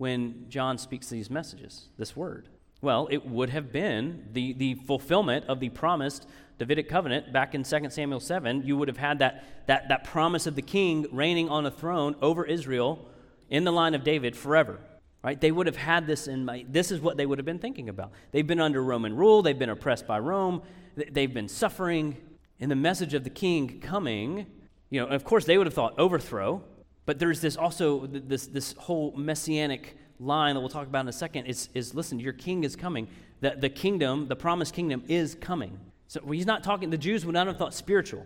when 0.02 0.46
John 0.50 0.80
speaks 0.80 1.10
these 1.10 1.30
messages, 1.30 1.90
this 1.96 2.16
word? 2.16 2.50
Well, 2.82 3.08
it 3.12 3.24
would 3.24 3.52
have 3.52 3.72
been 3.72 4.30
the, 4.34 4.54
the 4.54 4.74
fulfillment 4.74 5.46
of 5.48 5.60
the 5.60 5.70
promised 5.70 6.28
Davidic 6.58 6.90
covenant 6.90 7.32
back 7.32 7.54
in 7.54 7.62
2 7.62 7.92
Samuel 7.92 8.20
7. 8.20 8.64
You 8.66 8.78
would 8.78 8.88
have 8.88 8.98
had 8.98 9.20
that, 9.20 9.68
that, 9.68 9.90
that 9.90 10.04
promise 10.04 10.48
of 10.48 10.56
the 10.56 10.64
king 10.64 11.06
reigning 11.12 11.50
on 11.50 11.68
a 11.68 11.72
throne 11.72 12.16
over 12.20 12.44
Israel 12.44 13.08
in 13.52 13.64
the 13.64 13.72
line 13.72 13.94
of 13.94 14.04
David 14.04 14.36
forever. 14.36 14.80
Right? 15.24 15.40
They 15.40 15.52
would 15.52 15.68
have 15.68 15.76
had 15.76 16.08
this 16.08 16.28
in 16.28 16.46
mind. 16.46 16.74
This 16.74 16.92
is 16.92 17.00
what 17.00 17.16
they 17.16 17.28
would 17.28 17.38
have 17.38 17.46
been 17.46 17.60
thinking 17.60 17.88
about. 17.88 18.12
They've 18.32 18.48
been 18.48 18.60
under 18.60 18.84
Roman 18.84 19.16
rule, 19.16 19.44
they've 19.44 19.60
been 19.60 19.70
oppressed 19.70 20.08
by 20.08 20.18
Rome, 20.18 20.64
they've 20.96 21.32
been 21.32 21.48
suffering. 21.48 22.18
And 22.60 22.72
the 22.72 22.76
message 22.76 23.14
of 23.14 23.24
the 23.24 23.30
king 23.30 23.80
coming, 23.80 24.48
you 24.90 25.00
know, 25.00 25.06
of 25.06 25.24
course, 25.24 25.46
they 25.46 25.60
would 25.60 25.68
have 25.68 25.76
thought 25.76 25.94
overthrow, 26.00 26.64
but 27.06 27.20
there's 27.20 27.42
this 27.42 27.58
also 27.58 28.06
this, 28.08 28.48
this 28.48 28.74
whole 28.74 29.14
messianic 29.16 29.98
line 30.20 30.56
that 30.56 30.62
we'll 30.62 30.70
talk 30.70 30.88
about 30.88 31.02
in 31.02 31.08
a 31.08 31.14
second 31.14 31.46
is, 31.46 31.70
is 31.74 31.96
listen, 31.96 32.20
your 32.20 32.34
king 32.34 32.64
is 32.64 32.76
coming. 32.76 33.08
The, 33.42 33.56
the 33.58 33.70
kingdom, 33.70 34.28
the 34.28 34.36
promised 34.36 34.74
kingdom 34.74 35.04
is 35.08 35.36
coming. 35.36 35.80
So 36.08 36.22
he's 36.32 36.46
not 36.46 36.64
talking, 36.64 36.90
the 36.90 36.98
Jews 36.98 37.26
would 37.26 37.34
not 37.34 37.48
have 37.48 37.58
thought 37.58 37.74
spiritual. 37.74 38.26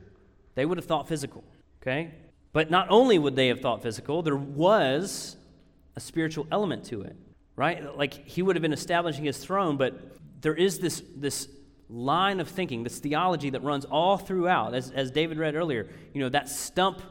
They 0.55 0.65
would 0.65 0.77
have 0.77 0.85
thought 0.85 1.07
physical, 1.07 1.43
okay? 1.81 2.11
But 2.51 2.69
not 2.69 2.87
only 2.89 3.17
would 3.17 3.35
they 3.35 3.47
have 3.47 3.61
thought 3.61 3.81
physical, 3.81 4.21
there 4.21 4.35
was 4.35 5.37
a 5.95 5.99
spiritual 5.99 6.47
element 6.51 6.85
to 6.85 7.01
it, 7.03 7.15
right? 7.55 7.95
Like 7.97 8.27
he 8.27 8.41
would 8.41 8.55
have 8.55 8.61
been 8.61 8.73
establishing 8.73 9.23
his 9.23 9.37
throne, 9.37 9.77
but 9.77 10.17
there 10.41 10.55
is 10.55 10.79
this, 10.79 11.01
this 11.15 11.47
line 11.89 12.39
of 12.39 12.49
thinking, 12.49 12.83
this 12.83 12.99
theology 12.99 13.49
that 13.51 13.63
runs 13.63 13.85
all 13.85 14.17
throughout, 14.17 14.73
as, 14.73 14.91
as 14.91 15.11
David 15.11 15.37
read 15.37 15.55
earlier, 15.55 15.87
you 16.13 16.21
know, 16.21 16.29
that 16.29 16.49
stump 16.49 17.01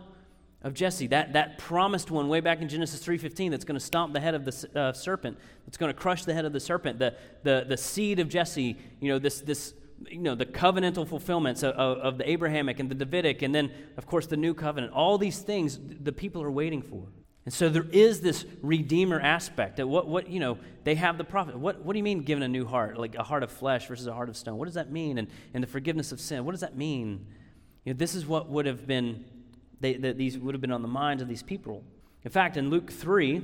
of 0.64 0.72
Jesse, 0.72 1.06
that, 1.08 1.34
that 1.34 1.58
promised 1.58 2.10
one 2.10 2.26
way 2.28 2.40
back 2.40 2.62
in 2.62 2.68
Genesis 2.68 3.04
3.15 3.04 3.50
that's 3.50 3.66
going 3.66 3.78
to 3.78 3.84
stomp 3.84 4.14
the 4.14 4.20
head 4.20 4.34
of 4.34 4.46
the 4.46 4.68
uh, 4.74 4.92
serpent, 4.94 5.38
that's 5.66 5.76
going 5.76 5.92
to 5.92 5.98
crush 5.98 6.24
the 6.24 6.32
head 6.32 6.46
of 6.46 6.54
the 6.54 6.58
serpent, 6.58 6.98
the, 6.98 7.14
the, 7.42 7.66
the 7.68 7.76
seed 7.76 8.18
of 8.18 8.30
Jesse, 8.30 8.76
you 8.98 9.08
know, 9.08 9.18
this, 9.18 9.42
this 9.42 9.74
you 10.08 10.18
know, 10.18 10.34
the 10.34 10.46
covenantal 10.46 11.06
fulfillments 11.06 11.62
of, 11.62 11.74
of, 11.74 11.98
of 11.98 12.18
the 12.18 12.28
Abrahamic 12.28 12.80
and 12.80 12.90
the 12.90 12.94
Davidic, 12.94 13.42
and 13.42 13.54
then, 13.54 13.70
of 13.96 14.06
course, 14.06 14.26
the 14.26 14.36
new 14.36 14.54
covenant. 14.54 14.92
All 14.92 15.18
these 15.18 15.38
things 15.38 15.78
the 15.78 16.12
people 16.12 16.42
are 16.42 16.50
waiting 16.50 16.82
for. 16.82 17.04
And 17.44 17.52
so 17.52 17.68
there 17.68 17.86
is 17.92 18.22
this 18.22 18.46
redeemer 18.62 19.20
aspect 19.20 19.76
that 19.76 19.86
what, 19.86 20.08
what 20.08 20.30
you 20.30 20.40
know, 20.40 20.58
they 20.84 20.94
have 20.94 21.18
the 21.18 21.24
prophet. 21.24 21.58
What, 21.58 21.84
what 21.84 21.92
do 21.92 21.98
you 21.98 22.02
mean 22.02 22.22
given 22.22 22.42
a 22.42 22.48
new 22.48 22.64
heart, 22.64 22.98
like 22.98 23.16
a 23.16 23.22
heart 23.22 23.42
of 23.42 23.52
flesh 23.52 23.86
versus 23.86 24.06
a 24.06 24.14
heart 24.14 24.30
of 24.30 24.36
stone? 24.36 24.56
What 24.56 24.64
does 24.64 24.74
that 24.74 24.90
mean? 24.90 25.18
And, 25.18 25.28
and 25.52 25.62
the 25.62 25.68
forgiveness 25.68 26.10
of 26.10 26.20
sin, 26.20 26.46
what 26.46 26.52
does 26.52 26.62
that 26.62 26.76
mean? 26.76 27.26
You 27.84 27.92
know, 27.92 27.98
this 27.98 28.14
is 28.14 28.26
what 28.26 28.48
would 28.48 28.64
have 28.64 28.86
been 28.86 29.26
they, 29.80 29.94
that 29.94 30.18
these 30.18 30.38
would 30.38 30.54
have 30.54 30.60
been 30.60 30.72
on 30.72 30.82
the 30.82 30.88
minds 30.88 31.22
of 31.22 31.28
these 31.28 31.42
people. 31.42 31.82
In 32.24 32.30
fact, 32.30 32.56
in 32.56 32.70
Luke 32.70 32.90
3, 32.90 33.38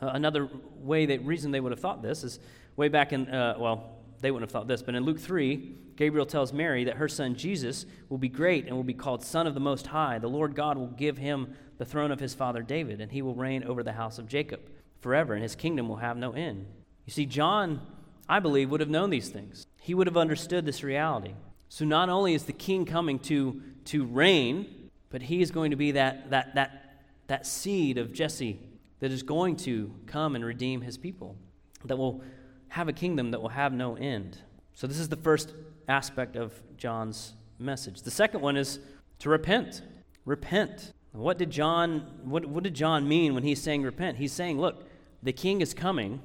uh, 0.00 0.10
another 0.12 0.48
way 0.76 1.06
that 1.06 1.24
reason 1.24 1.50
they 1.50 1.60
would 1.60 1.72
have 1.72 1.80
thought 1.80 2.02
this 2.02 2.24
is 2.24 2.38
way 2.76 2.88
back 2.88 3.12
in, 3.12 3.28
uh, 3.28 3.56
well, 3.58 3.90
they 4.20 4.30
wouldn't 4.30 4.50
have 4.50 4.52
thought 4.52 4.68
this, 4.68 4.82
but 4.82 4.94
in 4.94 5.04
Luke 5.04 5.18
3, 5.18 5.74
Gabriel 5.96 6.26
tells 6.26 6.52
Mary 6.52 6.84
that 6.84 6.96
her 6.96 7.08
son 7.08 7.34
Jesus 7.34 7.86
will 8.08 8.18
be 8.18 8.28
great 8.28 8.66
and 8.66 8.76
will 8.76 8.84
be 8.84 8.94
called 8.94 9.24
Son 9.24 9.46
of 9.46 9.54
the 9.54 9.60
Most 9.60 9.88
High. 9.88 10.18
The 10.18 10.28
Lord 10.28 10.54
God 10.54 10.78
will 10.78 10.86
give 10.86 11.18
him 11.18 11.54
the 11.76 11.84
throne 11.84 12.10
of 12.10 12.20
his 12.20 12.34
father 12.34 12.62
David, 12.62 13.00
and 13.00 13.10
he 13.10 13.22
will 13.22 13.34
reign 13.34 13.64
over 13.64 13.82
the 13.82 13.92
house 13.92 14.18
of 14.18 14.28
Jacob 14.28 14.60
forever, 15.00 15.34
and 15.34 15.42
his 15.42 15.54
kingdom 15.54 15.88
will 15.88 15.96
have 15.96 16.16
no 16.16 16.32
end. 16.32 16.66
You 17.04 17.12
see, 17.12 17.26
John, 17.26 17.80
I 18.28 18.40
believe, 18.40 18.70
would 18.70 18.80
have 18.80 18.88
known 18.88 19.10
these 19.10 19.28
things. 19.28 19.66
He 19.80 19.94
would 19.94 20.06
have 20.06 20.16
understood 20.16 20.66
this 20.66 20.82
reality. 20.82 21.34
So 21.68 21.84
not 21.84 22.08
only 22.08 22.34
is 22.34 22.44
the 22.44 22.52
king 22.52 22.84
coming 22.84 23.18
to, 23.20 23.60
to 23.86 24.04
reign, 24.04 24.66
but 25.10 25.22
he 25.22 25.40
is 25.40 25.50
going 25.50 25.70
to 25.70 25.76
be 25.76 25.92
that, 25.92 26.30
that, 26.30 26.54
that, 26.54 27.00
that 27.26 27.46
seed 27.46 27.98
of 27.98 28.12
Jesse 28.12 28.58
that 29.00 29.10
is 29.10 29.22
going 29.22 29.56
to 29.56 29.94
come 30.06 30.34
and 30.34 30.44
redeem 30.44 30.80
his 30.80 30.98
people, 30.98 31.36
that 31.84 31.96
will 31.96 32.22
have 32.68 32.88
a 32.88 32.92
kingdom 32.92 33.30
that 33.30 33.40
will 33.40 33.48
have 33.48 33.72
no 33.72 33.94
end. 33.96 34.38
So, 34.74 34.86
this 34.86 34.98
is 34.98 35.08
the 35.08 35.16
first 35.16 35.54
aspect 35.88 36.36
of 36.36 36.52
John's 36.76 37.34
message. 37.58 38.02
The 38.02 38.10
second 38.10 38.40
one 38.40 38.56
is 38.56 38.78
to 39.20 39.30
repent. 39.30 39.82
Repent. 40.24 40.92
What 41.12 41.38
did 41.38 41.50
John 41.50 42.20
what, 42.24 42.44
what 42.46 42.62
did 42.62 42.74
John 42.74 43.08
mean 43.08 43.34
when 43.34 43.42
he's 43.42 43.60
saying 43.60 43.82
repent? 43.82 44.18
He's 44.18 44.32
saying, 44.32 44.60
look, 44.60 44.84
the 45.22 45.32
king 45.32 45.60
is 45.60 45.74
coming. 45.74 46.20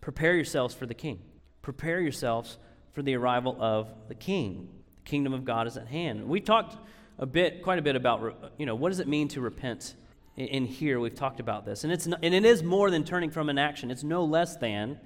Prepare 0.00 0.34
yourselves 0.34 0.74
for 0.74 0.86
the 0.86 0.94
king. 0.94 1.20
Prepare 1.62 2.00
yourselves 2.00 2.58
for 2.92 3.02
the 3.02 3.14
arrival 3.14 3.56
of 3.58 3.88
the 4.08 4.14
king. 4.14 4.68
The 4.96 5.10
kingdom 5.10 5.32
of 5.32 5.44
God 5.44 5.66
is 5.66 5.76
at 5.76 5.88
hand. 5.88 6.28
We 6.28 6.40
talked 6.40 6.76
a 7.20 7.26
bit, 7.26 7.62
quite 7.62 7.78
a 7.78 7.82
bit 7.82 7.94
about, 7.94 8.52
you 8.58 8.66
know, 8.66 8.74
what 8.74 8.88
does 8.88 8.98
it 8.98 9.06
mean 9.06 9.28
to 9.28 9.40
repent? 9.40 9.94
In 10.36 10.64
here, 10.64 11.00
we've 11.00 11.14
talked 11.14 11.38
about 11.38 11.66
this, 11.66 11.84
and 11.84 11.92
it's 11.92 12.06
not, 12.06 12.20
and 12.22 12.32
it 12.32 12.46
is 12.46 12.62
more 12.62 12.90
than 12.90 13.04
turning 13.04 13.30
from 13.30 13.50
an 13.50 13.58
action. 13.58 13.90
It's 13.90 14.04
no 14.04 14.24
less 14.24 14.56
than 14.56 14.98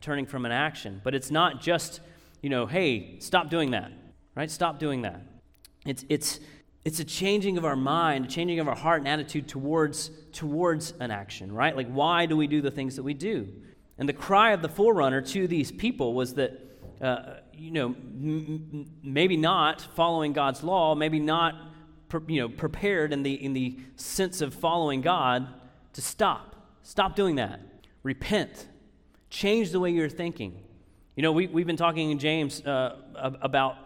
turning 0.00 0.24
from 0.24 0.44
an 0.44 0.52
action, 0.52 1.00
but 1.02 1.16
it's 1.16 1.32
not 1.32 1.60
just, 1.60 2.00
you 2.42 2.50
know, 2.50 2.66
hey, 2.66 3.18
stop 3.18 3.50
doing 3.50 3.72
that, 3.72 3.90
right? 4.36 4.48
Stop 4.48 4.78
doing 4.78 5.02
that. 5.02 5.22
It's 5.84 6.04
it's 6.08 6.38
it's 6.84 7.00
a 7.00 7.04
changing 7.04 7.58
of 7.58 7.64
our 7.64 7.74
mind, 7.74 8.26
a 8.26 8.28
changing 8.28 8.60
of 8.60 8.68
our 8.68 8.76
heart 8.76 9.00
and 9.00 9.08
attitude 9.08 9.48
towards 9.48 10.10
towards 10.32 10.92
an 11.00 11.10
action, 11.10 11.50
right? 11.50 11.74
Like, 11.74 11.90
why 11.90 12.26
do 12.26 12.36
we 12.36 12.46
do 12.46 12.60
the 12.60 12.70
things 12.70 12.94
that 12.96 13.02
we 13.02 13.14
do? 13.14 13.48
And 13.96 14.08
the 14.08 14.12
cry 14.12 14.52
of 14.52 14.62
the 14.62 14.68
forerunner 14.68 15.22
to 15.22 15.48
these 15.48 15.72
people 15.72 16.14
was 16.14 16.34
that 16.34 16.52
uh, 17.00 17.38
you 17.58 17.70
know, 17.70 17.86
m- 17.86 18.90
maybe 19.02 19.36
not 19.36 19.80
following 19.80 20.32
God's 20.32 20.62
law, 20.62 20.94
maybe 20.94 21.18
not, 21.18 21.54
pre- 22.08 22.34
you 22.34 22.40
know, 22.40 22.48
prepared 22.48 23.12
in 23.12 23.22
the, 23.22 23.32
in 23.32 23.52
the 23.52 23.78
sense 23.96 24.40
of 24.40 24.54
following 24.54 25.00
God, 25.00 25.48
to 25.94 26.00
stop. 26.00 26.54
Stop 26.82 27.16
doing 27.16 27.36
that. 27.36 27.60
Repent. 28.02 28.68
Change 29.30 29.72
the 29.72 29.80
way 29.80 29.90
you're 29.90 30.08
thinking. 30.08 30.62
You 31.16 31.22
know, 31.22 31.32
we, 31.32 31.48
we've 31.48 31.66
been 31.66 31.76
talking 31.76 32.10
in 32.10 32.18
James 32.18 32.64
uh, 32.64 32.96
about, 33.42 33.76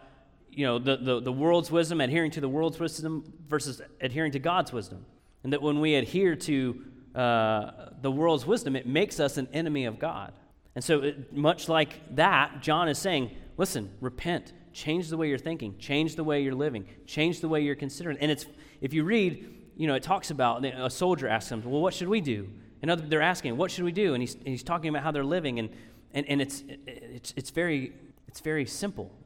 you 0.50 0.66
know, 0.66 0.78
the, 0.78 0.98
the, 0.98 1.20
the 1.20 1.32
world's 1.32 1.70
wisdom, 1.70 2.00
adhering 2.00 2.30
to 2.32 2.40
the 2.40 2.48
world's 2.48 2.78
wisdom 2.78 3.32
versus 3.48 3.80
adhering 4.00 4.32
to 4.32 4.38
God's 4.38 4.72
wisdom. 4.72 5.06
And 5.42 5.52
that 5.52 5.62
when 5.62 5.80
we 5.80 5.94
adhere 5.94 6.36
to 6.36 6.84
uh, 7.14 7.70
the 8.00 8.10
world's 8.10 8.46
wisdom, 8.46 8.76
it 8.76 8.86
makes 8.86 9.18
us 9.18 9.38
an 9.38 9.48
enemy 9.52 9.86
of 9.86 9.98
God. 9.98 10.32
And 10.74 10.84
so, 10.84 11.00
it, 11.00 11.32
much 11.32 11.68
like 11.68 12.16
that, 12.16 12.60
John 12.60 12.88
is 12.88 12.98
saying, 12.98 13.30
listen, 13.56 13.90
repent, 14.00 14.52
change 14.72 15.08
the 15.08 15.16
way 15.16 15.28
you're 15.28 15.38
thinking, 15.38 15.76
change 15.78 16.16
the 16.16 16.24
way 16.24 16.42
you're 16.42 16.54
living, 16.54 16.86
change 17.06 17.40
the 17.40 17.48
way 17.48 17.60
you're 17.60 17.74
considering. 17.74 18.16
And 18.18 18.30
it's, 18.30 18.46
if 18.80 18.92
you 18.92 19.04
read, 19.04 19.52
you 19.76 19.86
know, 19.86 19.94
it 19.94 20.02
talks 20.02 20.30
about 20.30 20.64
a 20.64 20.90
soldier 20.90 21.28
asks 21.28 21.50
him, 21.50 21.62
well, 21.64 21.80
what 21.80 21.94
should 21.94 22.08
we 22.08 22.20
do? 22.20 22.48
And 22.82 22.90
other, 22.90 23.06
they're 23.06 23.22
asking, 23.22 23.56
what 23.56 23.70
should 23.70 23.84
we 23.84 23.92
do? 23.92 24.14
And 24.14 24.22
he's, 24.22 24.34
and 24.34 24.48
he's 24.48 24.62
talking 24.62 24.88
about 24.88 25.02
how 25.02 25.12
they're 25.12 25.24
living. 25.24 25.58
And, 25.58 25.70
and, 26.12 26.26
and 26.28 26.42
it's, 26.42 26.64
it's, 26.86 27.32
it's, 27.36 27.50
very, 27.50 27.92
it's 28.28 28.40
very 28.40 28.66
simple. 28.66 29.10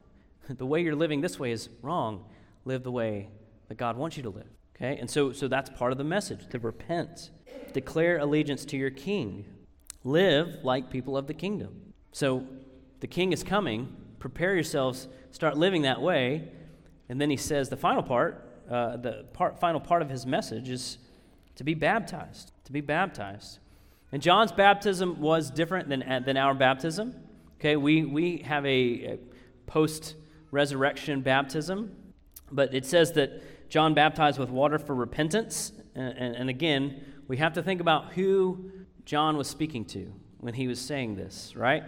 The 0.49 0.65
way 0.65 0.81
you're 0.81 0.95
living 0.95 1.19
this 1.19 1.37
way 1.37 1.51
is 1.51 1.67
wrong. 1.81 2.23
Live 2.63 2.83
the 2.83 2.91
way 2.91 3.27
that 3.67 3.75
God 3.75 3.97
wants 3.97 4.15
you 4.15 4.23
to 4.23 4.29
live. 4.29 4.47
Okay? 4.75 4.97
And 4.97 5.09
so, 5.09 5.33
so 5.33 5.49
that's 5.49 5.69
part 5.69 5.91
of 5.91 5.97
the 5.97 6.05
message 6.05 6.47
to 6.49 6.59
repent, 6.59 7.31
declare 7.73 8.19
allegiance 8.19 8.63
to 8.65 8.77
your 8.77 8.89
king, 8.89 9.43
live 10.05 10.59
like 10.63 10.89
people 10.89 11.17
of 11.17 11.27
the 11.27 11.33
kingdom. 11.33 11.93
So 12.13 12.45
the 13.01 13.07
king 13.07 13.33
is 13.33 13.43
coming. 13.43 13.93
Prepare 14.19 14.55
yourselves, 14.55 15.07
start 15.31 15.57
living 15.57 15.83
that 15.83 16.01
way. 16.01 16.49
And 17.09 17.21
then 17.21 17.29
he 17.29 17.37
says 17.37 17.69
the 17.69 17.77
final 17.77 18.03
part, 18.03 18.43
uh, 18.69 18.97
the 18.97 19.25
part, 19.33 19.59
final 19.59 19.79
part 19.79 20.01
of 20.01 20.09
his 20.09 20.25
message 20.25 20.69
is 20.69 20.97
to 21.55 21.63
be 21.63 21.73
baptized. 21.73 22.51
To 22.65 22.71
be 22.71 22.81
baptized. 22.81 23.59
And 24.11 24.21
John's 24.21 24.51
baptism 24.51 25.19
was 25.19 25.51
different 25.51 25.89
than, 25.89 26.23
than 26.23 26.37
our 26.37 26.53
baptism. 26.53 27.15
Okay, 27.59 27.75
we, 27.75 28.05
we 28.05 28.37
have 28.39 28.65
a, 28.65 28.69
a 28.69 29.19
post 29.65 30.15
resurrection 30.51 31.21
baptism, 31.21 31.91
but 32.51 32.73
it 32.73 32.85
says 32.85 33.13
that 33.13 33.69
John 33.69 33.93
baptized 33.93 34.39
with 34.39 34.49
water 34.49 34.79
for 34.79 34.95
repentance. 34.95 35.73
And, 35.95 36.17
and, 36.17 36.35
and 36.35 36.49
again, 36.49 37.03
we 37.27 37.37
have 37.37 37.53
to 37.53 37.63
think 37.63 37.81
about 37.81 38.13
who 38.13 38.71
John 39.05 39.37
was 39.37 39.47
speaking 39.47 39.85
to 39.85 40.13
when 40.39 40.53
he 40.53 40.67
was 40.67 40.79
saying 40.79 41.15
this, 41.15 41.55
right? 41.55 41.83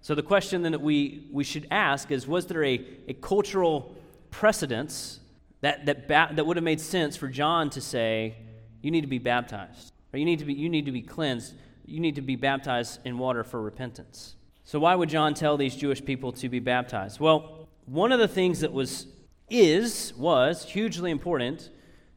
So 0.00 0.14
the 0.14 0.22
question 0.22 0.62
then 0.62 0.72
that 0.72 0.80
we, 0.80 1.26
we 1.30 1.44
should 1.44 1.66
ask 1.70 2.10
is 2.10 2.26
was 2.26 2.46
there 2.46 2.64
a, 2.64 2.84
a 3.08 3.14
cultural 3.14 3.94
precedence 4.30 5.20
that, 5.60 5.86
that, 5.86 6.08
ba- 6.08 6.30
that 6.32 6.46
would 6.46 6.56
have 6.56 6.64
made 6.64 6.80
sense 6.80 7.16
for 7.16 7.28
John 7.28 7.70
to 7.70 7.80
say, 7.80 8.36
you 8.80 8.90
need 8.90 9.00
to 9.00 9.08
be 9.08 9.18
baptized, 9.18 9.92
or 10.12 10.18
you 10.18 10.24
need 10.24 10.38
to 10.38 10.44
be, 10.44 10.54
you 10.54 10.68
need 10.68 10.86
to 10.86 10.92
be 10.92 11.02
cleansed, 11.02 11.54
you 11.84 12.00
need 12.00 12.14
to 12.14 12.22
be 12.22 12.36
baptized 12.36 13.00
in 13.04 13.18
water 13.18 13.42
for 13.42 13.60
repentance? 13.60 14.36
So 14.64 14.78
why 14.78 14.94
would 14.94 15.08
John 15.08 15.34
tell 15.34 15.56
these 15.56 15.74
Jewish 15.74 16.04
people 16.04 16.32
to 16.32 16.48
be 16.48 16.60
baptized? 16.60 17.18
Well, 17.18 17.68
one 17.86 18.12
of 18.12 18.18
the 18.18 18.28
things 18.28 18.60
that 18.60 18.72
was, 18.72 19.06
is, 19.48 20.12
was 20.16 20.64
hugely 20.64 21.10
important 21.10 21.70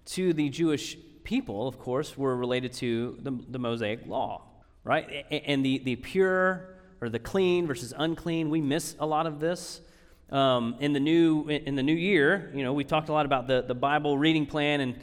to 0.07 0.33
the 0.33 0.49
Jewish 0.49 0.97
people, 1.23 1.67
of 1.67 1.79
course, 1.79 2.17
were 2.17 2.35
related 2.35 2.73
to 2.73 3.17
the, 3.21 3.31
the 3.49 3.59
Mosaic 3.59 4.05
law, 4.05 4.43
right? 4.83 5.25
And 5.31 5.65
the, 5.65 5.79
the 5.79 5.95
pure 5.95 6.70
or 7.01 7.09
the 7.09 7.19
clean 7.19 7.67
versus 7.67 7.93
unclean, 7.97 8.49
we 8.49 8.61
miss 8.61 8.95
a 8.99 9.05
lot 9.05 9.25
of 9.25 9.39
this. 9.39 9.81
Um, 10.29 10.75
in 10.79 10.93
the 10.93 10.99
new 10.99 11.49
in 11.49 11.75
the 11.75 11.83
new 11.83 11.95
year, 11.95 12.51
you 12.55 12.63
know, 12.63 12.71
we 12.71 12.85
talked 12.85 13.09
a 13.09 13.11
lot 13.11 13.25
about 13.25 13.47
the, 13.47 13.63
the 13.67 13.75
Bible 13.75 14.17
reading 14.17 14.45
plan, 14.45 14.79
and, 14.79 14.95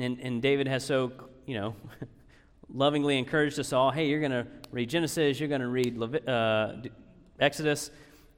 and 0.00 0.20
and 0.20 0.40
David 0.40 0.68
has 0.68 0.84
so 0.84 1.10
you 1.44 1.54
know 1.54 1.74
lovingly 2.72 3.18
encouraged 3.18 3.58
us 3.58 3.72
all. 3.72 3.90
Hey, 3.90 4.06
you're 4.06 4.20
going 4.20 4.30
to 4.30 4.46
read 4.70 4.88
Genesis, 4.88 5.40
you're 5.40 5.48
going 5.48 5.60
to 5.60 5.66
read 5.66 5.96
Levi- 5.96 6.30
uh, 6.30 6.82
Exodus, 7.40 7.90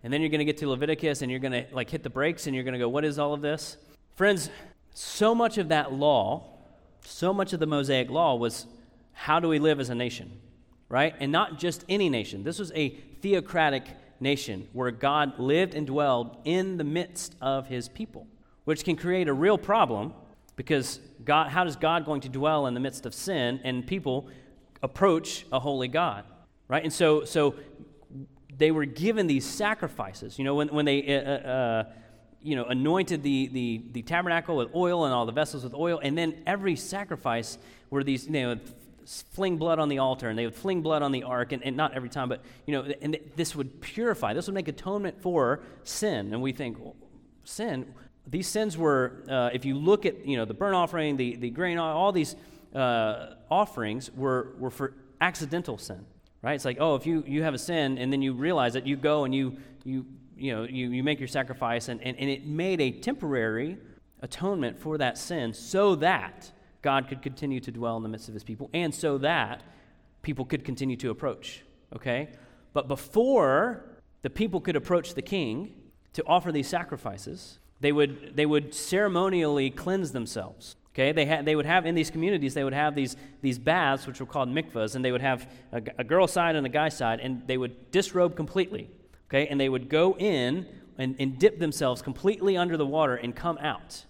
and 0.02 0.10
then 0.10 0.22
you're 0.22 0.30
going 0.30 0.38
to 0.38 0.46
get 0.46 0.56
to 0.58 0.68
Leviticus, 0.70 1.20
and 1.20 1.30
you're 1.30 1.40
going 1.40 1.52
to 1.52 1.66
like 1.72 1.90
hit 1.90 2.02
the 2.02 2.10
brakes, 2.10 2.46
and 2.46 2.54
you're 2.54 2.64
going 2.64 2.72
to 2.72 2.78
go, 2.78 2.88
what 2.88 3.04
is 3.04 3.18
all 3.18 3.34
of 3.34 3.42
this, 3.42 3.76
friends? 4.16 4.48
So 4.94 5.34
much 5.34 5.58
of 5.58 5.68
that 5.68 5.92
law 5.92 6.58
so 7.04 7.32
much 7.32 7.52
of 7.52 7.60
the 7.60 7.66
Mosaic 7.66 8.10
law 8.10 8.34
was 8.36 8.66
how 9.12 9.40
do 9.40 9.48
we 9.48 9.58
live 9.58 9.80
as 9.80 9.90
a 9.90 9.94
nation, 9.94 10.40
right? 10.88 11.14
And 11.18 11.32
not 11.32 11.58
just 11.58 11.84
any 11.88 12.08
nation. 12.08 12.44
This 12.44 12.58
was 12.58 12.72
a 12.72 12.96
theocratic 13.20 13.84
nation 14.20 14.68
where 14.72 14.90
God 14.90 15.38
lived 15.38 15.74
and 15.74 15.86
dwelled 15.86 16.36
in 16.44 16.76
the 16.76 16.84
midst 16.84 17.34
of 17.40 17.66
his 17.68 17.88
people, 17.88 18.26
which 18.64 18.84
can 18.84 18.96
create 18.96 19.28
a 19.28 19.32
real 19.32 19.58
problem 19.58 20.12
because 20.56 21.00
God, 21.24 21.50
how 21.50 21.64
is 21.66 21.76
God 21.76 22.04
going 22.04 22.20
to 22.22 22.28
dwell 22.28 22.66
in 22.66 22.74
the 22.74 22.80
midst 22.80 23.06
of 23.06 23.14
sin 23.14 23.60
and 23.64 23.86
people 23.86 24.28
approach 24.82 25.46
a 25.52 25.60
holy 25.60 25.88
God, 25.88 26.24
right? 26.66 26.82
And 26.82 26.92
so, 26.92 27.24
so 27.24 27.54
they 28.56 28.70
were 28.70 28.84
given 28.84 29.26
these 29.26 29.46
sacrifices. 29.46 30.38
You 30.38 30.44
know, 30.44 30.56
when, 30.56 30.68
when 30.68 30.84
they 30.84 31.16
uh, 31.16 31.20
uh, 31.20 31.48
uh 31.48 31.84
you 32.40 32.54
know, 32.54 32.64
anointed 32.64 33.22
the, 33.22 33.48
the, 33.48 33.82
the 33.92 34.02
tabernacle 34.02 34.56
with 34.56 34.74
oil 34.74 35.04
and 35.04 35.12
all 35.12 35.26
the 35.26 35.32
vessels 35.32 35.64
with 35.64 35.74
oil. 35.74 36.00
And 36.02 36.16
then 36.16 36.42
every 36.46 36.76
sacrifice 36.76 37.58
were 37.90 38.04
these, 38.04 38.26
you 38.26 38.32
know, 38.32 38.58
fling 39.30 39.56
blood 39.56 39.78
on 39.78 39.88
the 39.88 39.98
altar 39.98 40.28
and 40.28 40.38
they 40.38 40.44
would 40.44 40.54
fling 40.54 40.82
blood 40.82 41.02
on 41.02 41.12
the 41.12 41.22
ark 41.22 41.52
and, 41.52 41.62
and 41.64 41.76
not 41.76 41.94
every 41.94 42.08
time 42.08 42.28
but 42.28 42.42
you 42.66 42.72
know 42.72 42.92
and 43.00 43.18
this 43.36 43.54
would 43.54 43.80
purify 43.80 44.34
this 44.34 44.46
would 44.46 44.54
make 44.54 44.68
atonement 44.68 45.20
for 45.20 45.60
sin. 45.84 46.32
And 46.32 46.42
we 46.42 46.52
think 46.52 46.78
well, 46.78 46.96
sin? 47.44 47.94
These 48.26 48.46
sins 48.46 48.76
were 48.76 49.24
uh, 49.28 49.50
if 49.52 49.64
you 49.64 49.74
look 49.74 50.06
at 50.06 50.26
you 50.26 50.36
know 50.36 50.44
the 50.44 50.54
burnt 50.54 50.74
offering 50.74 51.16
the, 51.16 51.36
the 51.36 51.50
grain 51.50 51.78
all 51.78 52.12
these 52.12 52.36
uh, 52.74 53.34
offerings 53.50 54.10
were, 54.14 54.54
were 54.58 54.70
for 54.70 54.94
accidental 55.20 55.78
sin 55.78 56.04
right? 56.42 56.54
It's 56.54 56.64
like 56.64 56.78
oh 56.80 56.94
if 56.94 57.06
you, 57.06 57.24
you 57.26 57.42
have 57.42 57.54
a 57.54 57.58
sin 57.58 57.98
and 57.98 58.12
then 58.12 58.22
you 58.22 58.32
realize 58.34 58.74
that 58.74 58.86
you 58.86 58.96
go 58.96 59.24
and 59.24 59.34
you 59.34 59.56
you 59.84 60.06
you 60.38 60.54
know, 60.54 60.62
you, 60.62 60.90
you 60.90 61.02
make 61.02 61.18
your 61.18 61.28
sacrifice, 61.28 61.88
and, 61.88 62.00
and, 62.02 62.16
and 62.16 62.30
it 62.30 62.46
made 62.46 62.80
a 62.80 62.92
temporary 62.92 63.76
atonement 64.22 64.78
for 64.78 64.98
that 64.98 65.18
sin 65.18 65.52
so 65.52 65.96
that 65.96 66.52
God 66.82 67.08
could 67.08 67.22
continue 67.22 67.60
to 67.60 67.70
dwell 67.70 67.96
in 67.96 68.02
the 68.02 68.08
midst 68.08 68.28
of 68.28 68.34
his 68.34 68.44
people 68.44 68.70
and 68.72 68.94
so 68.94 69.18
that 69.18 69.62
people 70.22 70.44
could 70.44 70.64
continue 70.64 70.96
to 70.96 71.10
approach. 71.10 71.62
Okay? 71.94 72.28
But 72.72 72.88
before 72.88 73.84
the 74.22 74.30
people 74.30 74.60
could 74.60 74.76
approach 74.76 75.14
the 75.14 75.22
king 75.22 75.74
to 76.12 76.24
offer 76.26 76.52
these 76.52 76.68
sacrifices, 76.68 77.58
they 77.80 77.92
would, 77.92 78.32
they 78.34 78.46
would 78.46 78.74
ceremonially 78.74 79.70
cleanse 79.70 80.12
themselves. 80.12 80.76
Okay, 80.94 81.12
they, 81.12 81.26
had, 81.26 81.44
they 81.44 81.54
would 81.54 81.66
have 81.66 81.86
in 81.86 81.94
these 81.94 82.10
communities, 82.10 82.54
they 82.54 82.64
would 82.64 82.72
have 82.72 82.96
these, 82.96 83.14
these 83.40 83.56
baths, 83.56 84.04
which 84.04 84.18
were 84.18 84.26
called 84.26 84.48
mikvahs, 84.48 84.96
and 84.96 85.04
they 85.04 85.12
would 85.12 85.20
have 85.20 85.48
a, 85.70 85.80
a 85.98 86.02
girl 86.02 86.26
side 86.26 86.56
and 86.56 86.66
a 86.66 86.68
guy 86.68 86.88
side, 86.88 87.20
and 87.20 87.46
they 87.46 87.56
would 87.56 87.92
disrobe 87.92 88.34
completely 88.34 88.90
okay? 89.28 89.46
And 89.46 89.60
they 89.60 89.68
would 89.68 89.88
go 89.88 90.16
in 90.18 90.66
and, 90.96 91.16
and 91.18 91.38
dip 91.38 91.58
themselves 91.58 92.02
completely 92.02 92.56
under 92.56 92.76
the 92.76 92.86
water 92.86 93.14
and 93.14 93.34
come 93.34 93.58
out, 93.58 94.04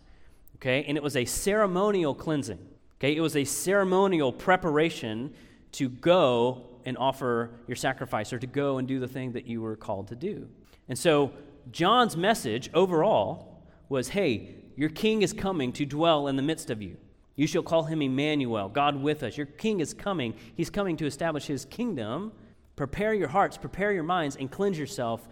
okay? 0.60 0.84
And 0.86 0.96
it 0.96 1.02
was 1.02 1.16
a 1.16 1.24
ceremonial 1.24 2.14
cleansing, 2.14 2.58
okay? 2.98 3.14
It 3.14 3.20
was 3.20 3.36
a 3.36 3.44
ceremonial 3.44 4.32
preparation 4.32 5.34
to 5.72 5.88
go 5.88 6.66
and 6.84 6.96
offer 6.96 7.50
your 7.66 7.76
sacrifice 7.76 8.32
or 8.32 8.38
to 8.38 8.46
go 8.46 8.78
and 8.78 8.88
do 8.88 9.00
the 9.00 9.08
thing 9.08 9.32
that 9.32 9.46
you 9.46 9.60
were 9.60 9.76
called 9.76 10.08
to 10.08 10.16
do. 10.16 10.48
And 10.88 10.98
so 10.98 11.32
John's 11.70 12.16
message 12.16 12.70
overall 12.72 13.62
was 13.88 14.08
hey, 14.08 14.54
your 14.76 14.88
king 14.90 15.22
is 15.22 15.32
coming 15.32 15.72
to 15.72 15.84
dwell 15.84 16.28
in 16.28 16.36
the 16.36 16.42
midst 16.42 16.70
of 16.70 16.80
you. 16.80 16.96
You 17.36 17.46
shall 17.46 17.62
call 17.62 17.84
him 17.84 18.02
Emmanuel, 18.02 18.68
God 18.68 18.96
with 19.00 19.22
us. 19.22 19.36
Your 19.36 19.46
king 19.46 19.80
is 19.80 19.94
coming. 19.94 20.34
He's 20.56 20.70
coming 20.70 20.96
to 20.96 21.06
establish 21.06 21.46
his 21.46 21.64
kingdom 21.64 22.32
Prepare 22.78 23.12
your 23.12 23.26
hearts, 23.26 23.58
prepare 23.58 23.90
your 23.90 24.04
minds, 24.04 24.36
and 24.36 24.48
cleanse 24.48 24.78
yourself 24.78 25.26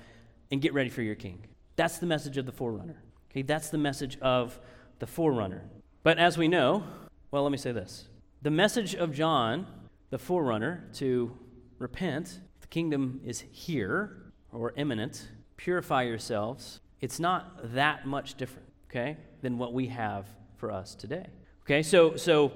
and 0.51 0.61
get 0.61 0.75
ready 0.75 0.91
for 0.91 1.01
your 1.03 1.15
king. 1.15 1.47
That's 1.77 1.99
the 1.99 2.07
message 2.07 2.39
of 2.39 2.45
the 2.45 2.51
forerunner. 2.51 3.01
Okay, 3.31 3.43
that's 3.43 3.69
the 3.69 3.79
message 3.79 4.19
of 4.19 4.59
the 4.99 5.07
forerunner. 5.07 5.65
But 6.03 6.19
as 6.19 6.39
we 6.39 6.49
know, 6.49 6.85
well, 7.31 7.43
let 7.43 7.53
me 7.53 7.59
say 7.59 7.73
this 7.73 8.09
the 8.43 8.51
message 8.51 8.95
of 8.95 9.13
John, 9.13 9.67
the 10.11 10.19
forerunner, 10.19 10.89
to 10.95 11.37
repent, 11.79 12.41
the 12.61 12.67
kingdom 12.69 13.21
is 13.25 13.45
here 13.51 14.33
or 14.53 14.73
imminent, 14.77 15.29
purify 15.57 16.03
yourselves, 16.03 16.81
it's 17.01 17.21
not 17.21 17.75
that 17.75 18.07
much 18.07 18.35
different, 18.35 18.69
okay, 18.89 19.17
than 19.43 19.59
what 19.59 19.73
we 19.73 19.89
have 19.89 20.27
for 20.57 20.71
us 20.71 20.95
today. 20.95 21.27
Okay, 21.65 21.83
so, 21.83 22.17
so 22.17 22.53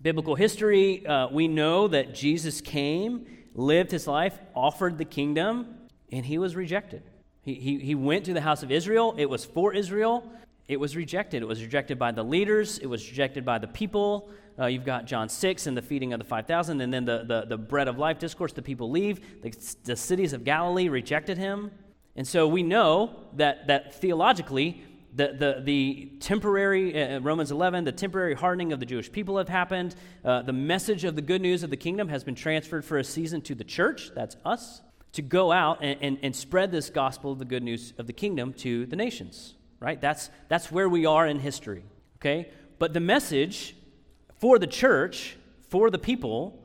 biblical 0.00 0.34
history, 0.34 1.04
uh, 1.06 1.28
we 1.28 1.48
know 1.48 1.88
that 1.88 2.14
Jesus 2.14 2.60
came 2.60 3.26
lived 3.56 3.90
his 3.90 4.06
life, 4.06 4.38
offered 4.54 4.98
the 4.98 5.04
kingdom, 5.04 5.74
and 6.12 6.24
he 6.24 6.38
was 6.38 6.54
rejected. 6.54 7.02
He, 7.42 7.54
he, 7.54 7.78
he 7.78 7.94
went 7.94 8.26
to 8.26 8.34
the 8.34 8.40
house 8.40 8.62
of 8.62 8.70
Israel. 8.70 9.14
It 9.16 9.30
was 9.30 9.44
for 9.44 9.72
Israel. 9.72 10.30
It 10.68 10.80
was 10.80 10.96
rejected. 10.96 11.42
It 11.42 11.46
was 11.46 11.62
rejected 11.62 11.98
by 11.98 12.12
the 12.12 12.24
leaders. 12.24 12.78
It 12.78 12.86
was 12.86 13.08
rejected 13.08 13.44
by 13.44 13.58
the 13.58 13.68
people. 13.68 14.30
Uh, 14.58 14.66
you've 14.66 14.84
got 14.84 15.06
John 15.06 15.28
6 15.28 15.66
and 15.66 15.76
the 15.76 15.82
feeding 15.82 16.12
of 16.12 16.18
the 16.18 16.24
5,000, 16.24 16.80
and 16.80 16.92
then 16.92 17.04
the, 17.04 17.24
the, 17.24 17.46
the 17.46 17.58
bread 17.58 17.88
of 17.88 17.98
life 17.98 18.18
discourse. 18.18 18.52
The 18.52 18.62
people 18.62 18.90
leave. 18.90 19.42
The, 19.42 19.54
the 19.84 19.96
cities 19.96 20.32
of 20.32 20.44
Galilee 20.44 20.88
rejected 20.88 21.38
him. 21.38 21.70
And 22.16 22.26
so 22.26 22.48
we 22.48 22.62
know 22.62 23.14
that, 23.34 23.66
that 23.66 23.94
theologically, 23.94 24.82
the, 25.14 25.34
the, 25.38 25.62
the 25.62 26.12
temporary, 26.20 27.00
uh, 27.00 27.16
uh, 27.16 27.20
Romans 27.20 27.50
11, 27.50 27.84
the 27.84 27.92
temporary 27.92 28.34
hardening 28.34 28.72
of 28.72 28.80
the 28.80 28.86
Jewish 28.86 29.12
people 29.12 29.38
have 29.38 29.48
happened. 29.48 29.94
Uh, 30.24 30.42
the 30.42 30.52
message 30.52 31.04
of 31.04 31.14
the 31.14 31.22
good 31.22 31.42
news 31.42 31.62
of 31.62 31.70
the 31.70 31.76
kingdom 31.76 32.08
has 32.08 32.24
been 32.24 32.34
transferred 32.34 32.84
for 32.84 32.98
a 32.98 33.04
season 33.04 33.40
to 33.42 33.54
the 33.54 33.64
church, 33.64 34.10
that's 34.14 34.36
us, 34.44 34.80
to 35.12 35.22
go 35.22 35.52
out 35.52 35.78
and, 35.82 35.98
and, 36.00 36.18
and 36.22 36.34
spread 36.34 36.72
this 36.72 36.90
gospel 36.90 37.32
of 37.32 37.38
the 37.38 37.44
good 37.44 37.62
news 37.62 37.92
of 37.98 38.06
the 38.06 38.12
kingdom 38.12 38.52
to 38.54 38.86
the 38.86 38.96
nations. 38.96 39.55
Right? 39.80 40.00
That's, 40.00 40.30
that's 40.48 40.70
where 40.70 40.88
we 40.88 41.06
are 41.06 41.26
in 41.26 41.38
history, 41.38 41.84
okay? 42.18 42.50
But 42.78 42.92
the 42.92 43.00
message 43.00 43.76
for 44.38 44.58
the 44.58 44.66
church, 44.66 45.36
for 45.68 45.90
the 45.90 45.98
people, 45.98 46.62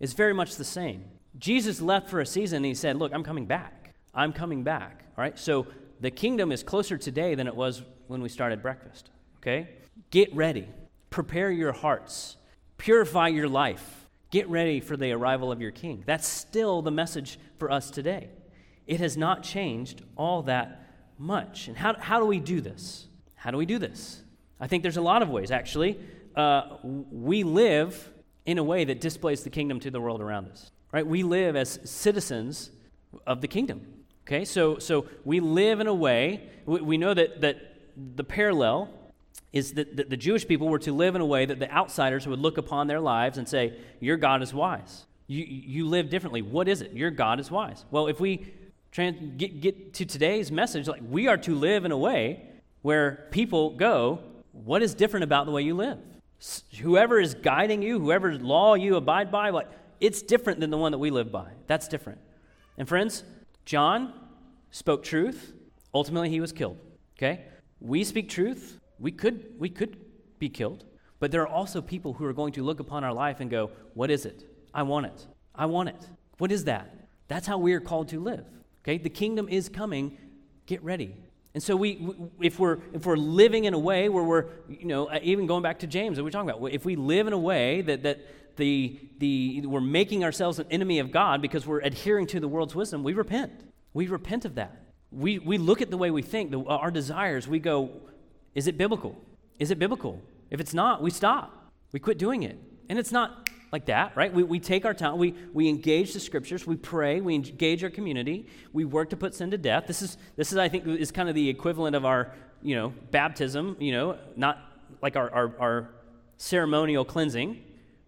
is 0.00 0.12
very 0.12 0.34
much 0.34 0.56
the 0.56 0.64
same. 0.64 1.04
Jesus 1.38 1.80
left 1.80 2.10
for 2.10 2.20
a 2.20 2.26
season 2.26 2.58
and 2.58 2.66
he 2.66 2.74
said, 2.74 2.96
Look, 2.96 3.12
I'm 3.14 3.24
coming 3.24 3.46
back. 3.46 3.94
I'm 4.14 4.32
coming 4.32 4.62
back, 4.62 5.04
all 5.16 5.22
right? 5.22 5.38
So 5.38 5.66
the 6.00 6.10
kingdom 6.10 6.52
is 6.52 6.62
closer 6.62 6.98
today 6.98 7.34
than 7.34 7.46
it 7.46 7.54
was 7.54 7.82
when 8.08 8.20
we 8.20 8.28
started 8.28 8.60
breakfast, 8.60 9.10
okay? 9.38 9.68
Get 10.10 10.34
ready. 10.34 10.68
Prepare 11.10 11.50
your 11.50 11.72
hearts. 11.72 12.36
Purify 12.76 13.28
your 13.28 13.48
life. 13.48 14.06
Get 14.30 14.48
ready 14.48 14.80
for 14.80 14.96
the 14.96 15.12
arrival 15.12 15.52
of 15.52 15.60
your 15.60 15.70
king. 15.70 16.02
That's 16.06 16.26
still 16.26 16.82
the 16.82 16.90
message 16.90 17.38
for 17.58 17.70
us 17.70 17.90
today. 17.90 18.30
It 18.86 18.98
has 19.00 19.16
not 19.16 19.42
changed 19.42 20.02
all 20.16 20.42
that 20.42 20.81
much. 21.22 21.68
And 21.68 21.76
how, 21.76 21.94
how 21.98 22.18
do 22.18 22.26
we 22.26 22.40
do 22.40 22.60
this? 22.60 23.06
How 23.36 23.50
do 23.50 23.56
we 23.56 23.64
do 23.64 23.78
this? 23.78 24.22
I 24.60 24.66
think 24.66 24.82
there's 24.82 24.96
a 24.96 25.02
lot 25.02 25.22
of 25.22 25.30
ways, 25.30 25.50
actually. 25.50 25.98
Uh, 26.34 26.76
we 26.82 27.44
live 27.44 28.12
in 28.44 28.58
a 28.58 28.62
way 28.62 28.84
that 28.84 29.00
displays 29.00 29.44
the 29.44 29.50
kingdom 29.50 29.78
to 29.80 29.90
the 29.90 30.00
world 30.00 30.20
around 30.20 30.48
us, 30.48 30.70
right? 30.90 31.06
We 31.06 31.22
live 31.22 31.54
as 31.54 31.78
citizens 31.84 32.70
of 33.26 33.40
the 33.40 33.48
kingdom, 33.48 33.86
okay? 34.26 34.44
So, 34.44 34.78
so 34.78 35.06
we 35.24 35.40
live 35.40 35.80
in 35.80 35.86
a 35.86 35.94
way, 35.94 36.48
we, 36.66 36.80
we 36.80 36.98
know 36.98 37.14
that, 37.14 37.40
that 37.40 37.56
the 38.16 38.24
parallel 38.24 38.90
is 39.52 39.74
that, 39.74 39.96
that 39.96 40.10
the 40.10 40.16
Jewish 40.16 40.48
people 40.48 40.68
were 40.68 40.78
to 40.80 40.92
live 40.92 41.14
in 41.14 41.20
a 41.20 41.26
way 41.26 41.44
that 41.46 41.58
the 41.58 41.70
outsiders 41.70 42.26
would 42.26 42.38
look 42.40 42.58
upon 42.58 42.86
their 42.86 43.00
lives 43.00 43.38
and 43.38 43.48
say, 43.48 43.78
Your 44.00 44.16
God 44.16 44.42
is 44.42 44.52
wise. 44.52 45.06
You, 45.26 45.44
you 45.46 45.86
live 45.86 46.10
differently. 46.10 46.42
What 46.42 46.68
is 46.68 46.80
it? 46.80 46.92
Your 46.92 47.10
God 47.10 47.38
is 47.38 47.50
wise. 47.50 47.84
Well, 47.90 48.06
if 48.08 48.18
we 48.18 48.52
trans- 48.92 49.36
get, 49.36 49.60
get 49.60 49.94
to 49.94 50.06
today's 50.06 50.52
message, 50.52 50.86
like 50.86 51.02
we 51.08 51.26
are 51.26 51.36
to 51.38 51.54
live 51.54 51.84
in 51.84 51.90
a 51.90 51.98
way 51.98 52.48
where 52.82 53.26
people 53.30 53.70
go, 53.70 54.20
What 54.52 54.82
is 54.82 54.94
different 54.94 55.24
about 55.24 55.46
the 55.46 55.52
way 55.52 55.62
you 55.62 55.74
live? 55.74 55.98
Whoever 56.80 57.18
is 57.20 57.34
guiding 57.34 57.82
you, 57.82 57.98
whoever's 57.98 58.40
law 58.40 58.74
you 58.74 58.96
abide 58.96 59.32
by, 59.32 59.50
like 59.50 59.68
it's 60.00 60.22
different 60.22 60.60
than 60.60 60.70
the 60.70 60.78
one 60.78 60.92
that 60.92 60.98
we 60.98 61.10
live 61.10 61.32
by. 61.32 61.50
That's 61.66 61.88
different. 61.88 62.20
And 62.78 62.88
friends, 62.88 63.24
John 63.64 64.12
spoke 64.70 65.02
truth. 65.02 65.52
Ultimately, 65.94 66.30
he 66.30 66.40
was 66.40 66.52
killed. 66.52 66.78
Okay? 67.16 67.44
We 67.80 68.04
speak 68.04 68.28
truth 68.28 68.80
we 69.02 69.10
could, 69.10 69.58
we 69.58 69.68
could 69.68 69.98
be 70.38 70.48
killed. 70.48 70.84
But 71.18 71.32
there 71.32 71.42
are 71.42 71.48
also 71.48 71.82
people 71.82 72.14
who 72.14 72.24
are 72.24 72.32
going 72.32 72.52
to 72.54 72.62
look 72.62 72.80
upon 72.80 73.04
our 73.04 73.12
life 73.12 73.40
and 73.40 73.50
go, 73.50 73.70
What 73.94 74.10
is 74.10 74.24
it? 74.24 74.44
I 74.72 74.84
want 74.84 75.06
it. 75.06 75.26
I 75.54 75.66
want 75.66 75.90
it. 75.90 76.08
What 76.38 76.52
is 76.52 76.64
that? 76.64 76.94
That's 77.28 77.46
how 77.46 77.58
we 77.58 77.74
are 77.74 77.80
called 77.80 78.08
to 78.08 78.20
live. 78.20 78.44
Okay? 78.82 78.98
The 78.98 79.10
kingdom 79.10 79.48
is 79.48 79.68
coming. 79.68 80.18
Get 80.66 80.82
ready. 80.82 81.16
And 81.54 81.62
so 81.62 81.76
we, 81.76 82.08
if 82.40 82.58
we're 82.58 82.78
if 82.94 83.04
we're 83.04 83.16
living 83.16 83.64
in 83.64 83.74
a 83.74 83.78
way 83.78 84.08
where 84.08 84.24
we're, 84.24 84.46
you 84.68 84.86
know, 84.86 85.06
uh, 85.06 85.18
even 85.22 85.46
going 85.46 85.62
back 85.62 85.80
to 85.80 85.86
James 85.86 86.16
that 86.16 86.24
we're 86.24 86.30
talking 86.30 86.48
about, 86.48 86.72
if 86.72 86.84
we 86.84 86.96
live 86.96 87.26
in 87.26 87.32
a 87.32 87.38
way 87.38 87.82
that 87.82 88.02
that 88.04 88.20
the 88.56 88.98
the 89.18 89.66
we're 89.66 89.80
making 89.80 90.24
ourselves 90.24 90.58
an 90.58 90.66
enemy 90.70 90.98
of 90.98 91.10
God 91.10 91.42
because 91.42 91.66
we're 91.66 91.80
adhering 91.80 92.26
to 92.28 92.40
the 92.40 92.48
world's 92.48 92.74
wisdom, 92.74 93.02
we 93.02 93.12
repent. 93.12 93.52
We 93.92 94.06
repent 94.06 94.46
of 94.46 94.54
that. 94.54 94.82
We 95.10 95.38
we 95.38 95.58
look 95.58 95.82
at 95.82 95.90
the 95.90 95.98
way 95.98 96.10
we 96.10 96.22
think, 96.22 96.50
the, 96.50 96.62
our 96.64 96.90
desires. 96.90 97.46
We 97.46 97.58
go, 97.58 97.90
is 98.54 98.66
it 98.66 98.78
biblical? 98.78 99.16
Is 99.58 99.70
it 99.70 99.78
biblical? 99.78 100.22
If 100.50 100.58
it's 100.58 100.72
not, 100.72 101.02
we 101.02 101.10
stop. 101.10 101.70
We 101.92 102.00
quit 102.00 102.18
doing 102.18 102.42
it. 102.42 102.58
And 102.88 102.98
it's 102.98 103.12
not 103.12 103.50
like 103.72 103.86
that, 103.86 104.14
right? 104.16 104.32
We, 104.32 104.42
we 104.42 104.60
take 104.60 104.84
our 104.84 104.94
time, 104.94 105.16
we, 105.18 105.34
we 105.52 105.68
engage 105.68 106.12
the 106.12 106.20
scriptures, 106.20 106.66
we 106.66 106.76
pray, 106.76 107.20
we 107.20 107.34
engage 107.34 107.82
our 107.82 107.90
community, 107.90 108.46
we 108.72 108.84
work 108.84 109.10
to 109.10 109.16
put 109.16 109.34
sin 109.34 109.50
to 109.50 109.58
death. 109.58 109.86
This 109.86 110.02
is, 110.02 110.18
this 110.36 110.52
is 110.52 110.58
I 110.58 110.68
think, 110.68 110.86
is 110.86 111.10
kind 111.10 111.28
of 111.28 111.34
the 111.34 111.48
equivalent 111.48 111.96
of 111.96 112.04
our, 112.04 112.32
you 112.62 112.76
know, 112.76 112.92
baptism, 113.10 113.76
you 113.80 113.92
know, 113.92 114.18
not 114.36 114.58
like 115.00 115.16
our, 115.16 115.30
our, 115.30 115.54
our 115.58 115.88
ceremonial 116.36 117.04
cleansing, 117.04 117.62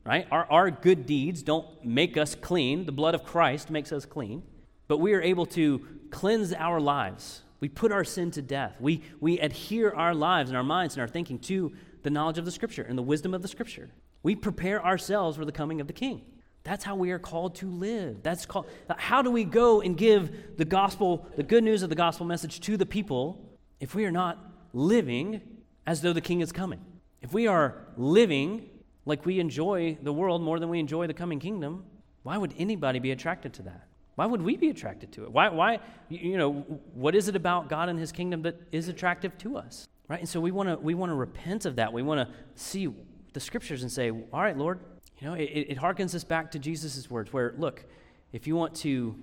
right? 0.04 0.26
Our, 0.30 0.46
our 0.50 0.70
good 0.70 1.06
deeds 1.06 1.42
don't 1.42 1.66
make 1.84 2.16
us 2.16 2.34
clean. 2.34 2.84
The 2.84 2.92
blood 2.92 3.14
of 3.14 3.24
Christ 3.24 3.70
makes 3.70 3.90
us 3.90 4.04
clean. 4.04 4.42
But 4.86 4.98
we 4.98 5.14
are 5.14 5.22
able 5.22 5.46
to 5.46 5.84
cleanse 6.10 6.52
our 6.52 6.78
lives 6.78 7.40
we 7.64 7.70
put 7.70 7.92
our 7.92 8.04
sin 8.04 8.30
to 8.32 8.42
death. 8.42 8.76
We, 8.78 9.00
we 9.20 9.38
adhere 9.38 9.96
our 9.96 10.14
lives 10.14 10.50
and 10.50 10.56
our 10.58 10.62
minds 10.62 10.96
and 10.96 11.00
our 11.00 11.08
thinking 11.08 11.38
to 11.38 11.72
the 12.02 12.10
knowledge 12.10 12.36
of 12.36 12.44
the 12.44 12.50
Scripture 12.50 12.82
and 12.82 12.98
the 12.98 13.02
wisdom 13.02 13.32
of 13.32 13.40
the 13.40 13.48
Scripture. 13.48 13.88
We 14.24 14.34
prepare 14.34 14.84
ourselves 14.84 15.36
for 15.36 15.44
the 15.44 15.52
coming 15.52 15.80
of 15.80 15.86
the 15.86 15.92
King. 15.92 16.22
That's 16.64 16.82
how 16.82 16.96
we 16.96 17.10
are 17.10 17.18
called 17.18 17.56
to 17.56 17.68
live. 17.68 18.22
That's 18.22 18.46
called 18.46 18.66
how 18.96 19.20
do 19.20 19.30
we 19.30 19.44
go 19.44 19.82
and 19.82 19.96
give 19.96 20.56
the 20.56 20.64
gospel, 20.64 21.28
the 21.36 21.42
good 21.42 21.62
news 21.62 21.82
of 21.82 21.90
the 21.90 21.94
gospel 21.94 22.24
message 22.24 22.58
to 22.60 22.78
the 22.78 22.86
people 22.86 23.54
if 23.80 23.94
we 23.94 24.06
are 24.06 24.10
not 24.10 24.38
living 24.72 25.42
as 25.86 26.00
though 26.00 26.14
the 26.14 26.22
king 26.22 26.40
is 26.40 26.52
coming? 26.52 26.80
If 27.20 27.34
we 27.34 27.46
are 27.46 27.86
living 27.98 28.70
like 29.04 29.26
we 29.26 29.40
enjoy 29.40 29.98
the 30.02 30.12
world 30.12 30.40
more 30.40 30.58
than 30.58 30.70
we 30.70 30.80
enjoy 30.80 31.06
the 31.06 31.14
coming 31.14 31.38
kingdom, 31.38 31.84
why 32.22 32.38
would 32.38 32.54
anybody 32.58 32.98
be 32.98 33.10
attracted 33.10 33.52
to 33.54 33.62
that? 33.64 33.86
Why 34.14 34.24
would 34.24 34.40
we 34.40 34.56
be 34.56 34.70
attracted 34.70 35.12
to 35.12 35.24
it? 35.24 35.32
Why, 35.32 35.50
why, 35.50 35.80
you 36.08 36.38
know, 36.38 36.52
what 36.94 37.14
is 37.14 37.28
it 37.28 37.36
about 37.36 37.68
God 37.68 37.90
and 37.90 37.98
his 37.98 38.10
kingdom 38.10 38.40
that 38.42 38.58
is 38.72 38.88
attractive 38.88 39.36
to 39.38 39.58
us? 39.58 39.86
Right? 40.08 40.20
And 40.20 40.28
so 40.28 40.40
we 40.40 40.50
want 40.50 40.68
to 40.70 40.76
we 40.76 40.94
want 40.94 41.10
to 41.10 41.14
repent 41.14 41.66
of 41.66 41.76
that. 41.76 41.92
We 41.92 42.02
want 42.02 42.26
to 42.26 42.34
see 42.54 42.88
the 43.34 43.40
scriptures 43.40 43.82
and 43.82 43.92
say, 43.92 44.10
all 44.10 44.40
right, 44.40 44.56
Lord, 44.56 44.80
you 45.18 45.26
know, 45.26 45.34
it, 45.34 45.42
it 45.42 45.78
harkens 45.78 46.14
us 46.14 46.24
back 46.24 46.52
to 46.52 46.58
Jesus' 46.58 47.10
words 47.10 47.32
where, 47.32 47.54
look, 47.58 47.84
if 48.32 48.46
you 48.46 48.56
want 48.56 48.74
to, 48.76 49.14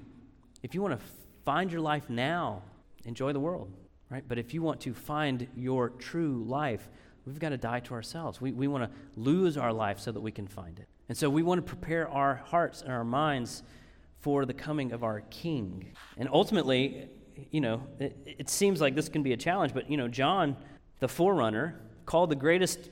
if 0.61 0.75
you 0.75 0.81
want 0.81 0.99
to 0.99 1.05
find 1.43 1.71
your 1.71 1.81
life 1.81 2.09
now, 2.09 2.61
enjoy 3.05 3.33
the 3.33 3.39
world, 3.39 3.71
right? 4.09 4.23
But 4.27 4.37
if 4.37 4.53
you 4.53 4.61
want 4.61 4.81
to 4.81 4.93
find 4.93 5.47
your 5.55 5.89
true 5.89 6.43
life, 6.45 6.87
we've 7.25 7.39
got 7.39 7.49
to 7.49 7.57
die 7.57 7.79
to 7.81 7.93
ourselves. 7.93 8.39
We, 8.39 8.51
we 8.51 8.67
want 8.67 8.83
to 8.83 9.19
lose 9.19 9.57
our 9.57 9.73
life 9.73 9.99
so 9.99 10.11
that 10.11 10.21
we 10.21 10.31
can 10.31 10.47
find 10.47 10.77
it. 10.77 10.87
And 11.09 11.17
so 11.17 11.29
we 11.29 11.41
want 11.41 11.65
to 11.65 11.67
prepare 11.67 12.09
our 12.09 12.35
hearts 12.35 12.81
and 12.81 12.91
our 12.91 13.03
minds 13.03 13.63
for 14.19 14.45
the 14.45 14.53
coming 14.53 14.91
of 14.91 15.03
our 15.03 15.21
King. 15.29 15.93
And 16.17 16.29
ultimately, 16.31 17.09
you 17.49 17.61
know, 17.61 17.81
it, 17.99 18.15
it, 18.39 18.49
seems 18.49 18.81
like 18.81 18.93
this 18.93 19.09
can 19.09 19.23
be 19.23 19.33
a 19.33 19.37
challenge, 19.37 19.73
but, 19.73 19.89
you 19.89 19.97
know, 19.97 20.07
John, 20.07 20.55
the 20.99 21.07
forerunner, 21.07 21.79
called 22.05 22.29
the 22.29 22.35
greatest 22.35 22.89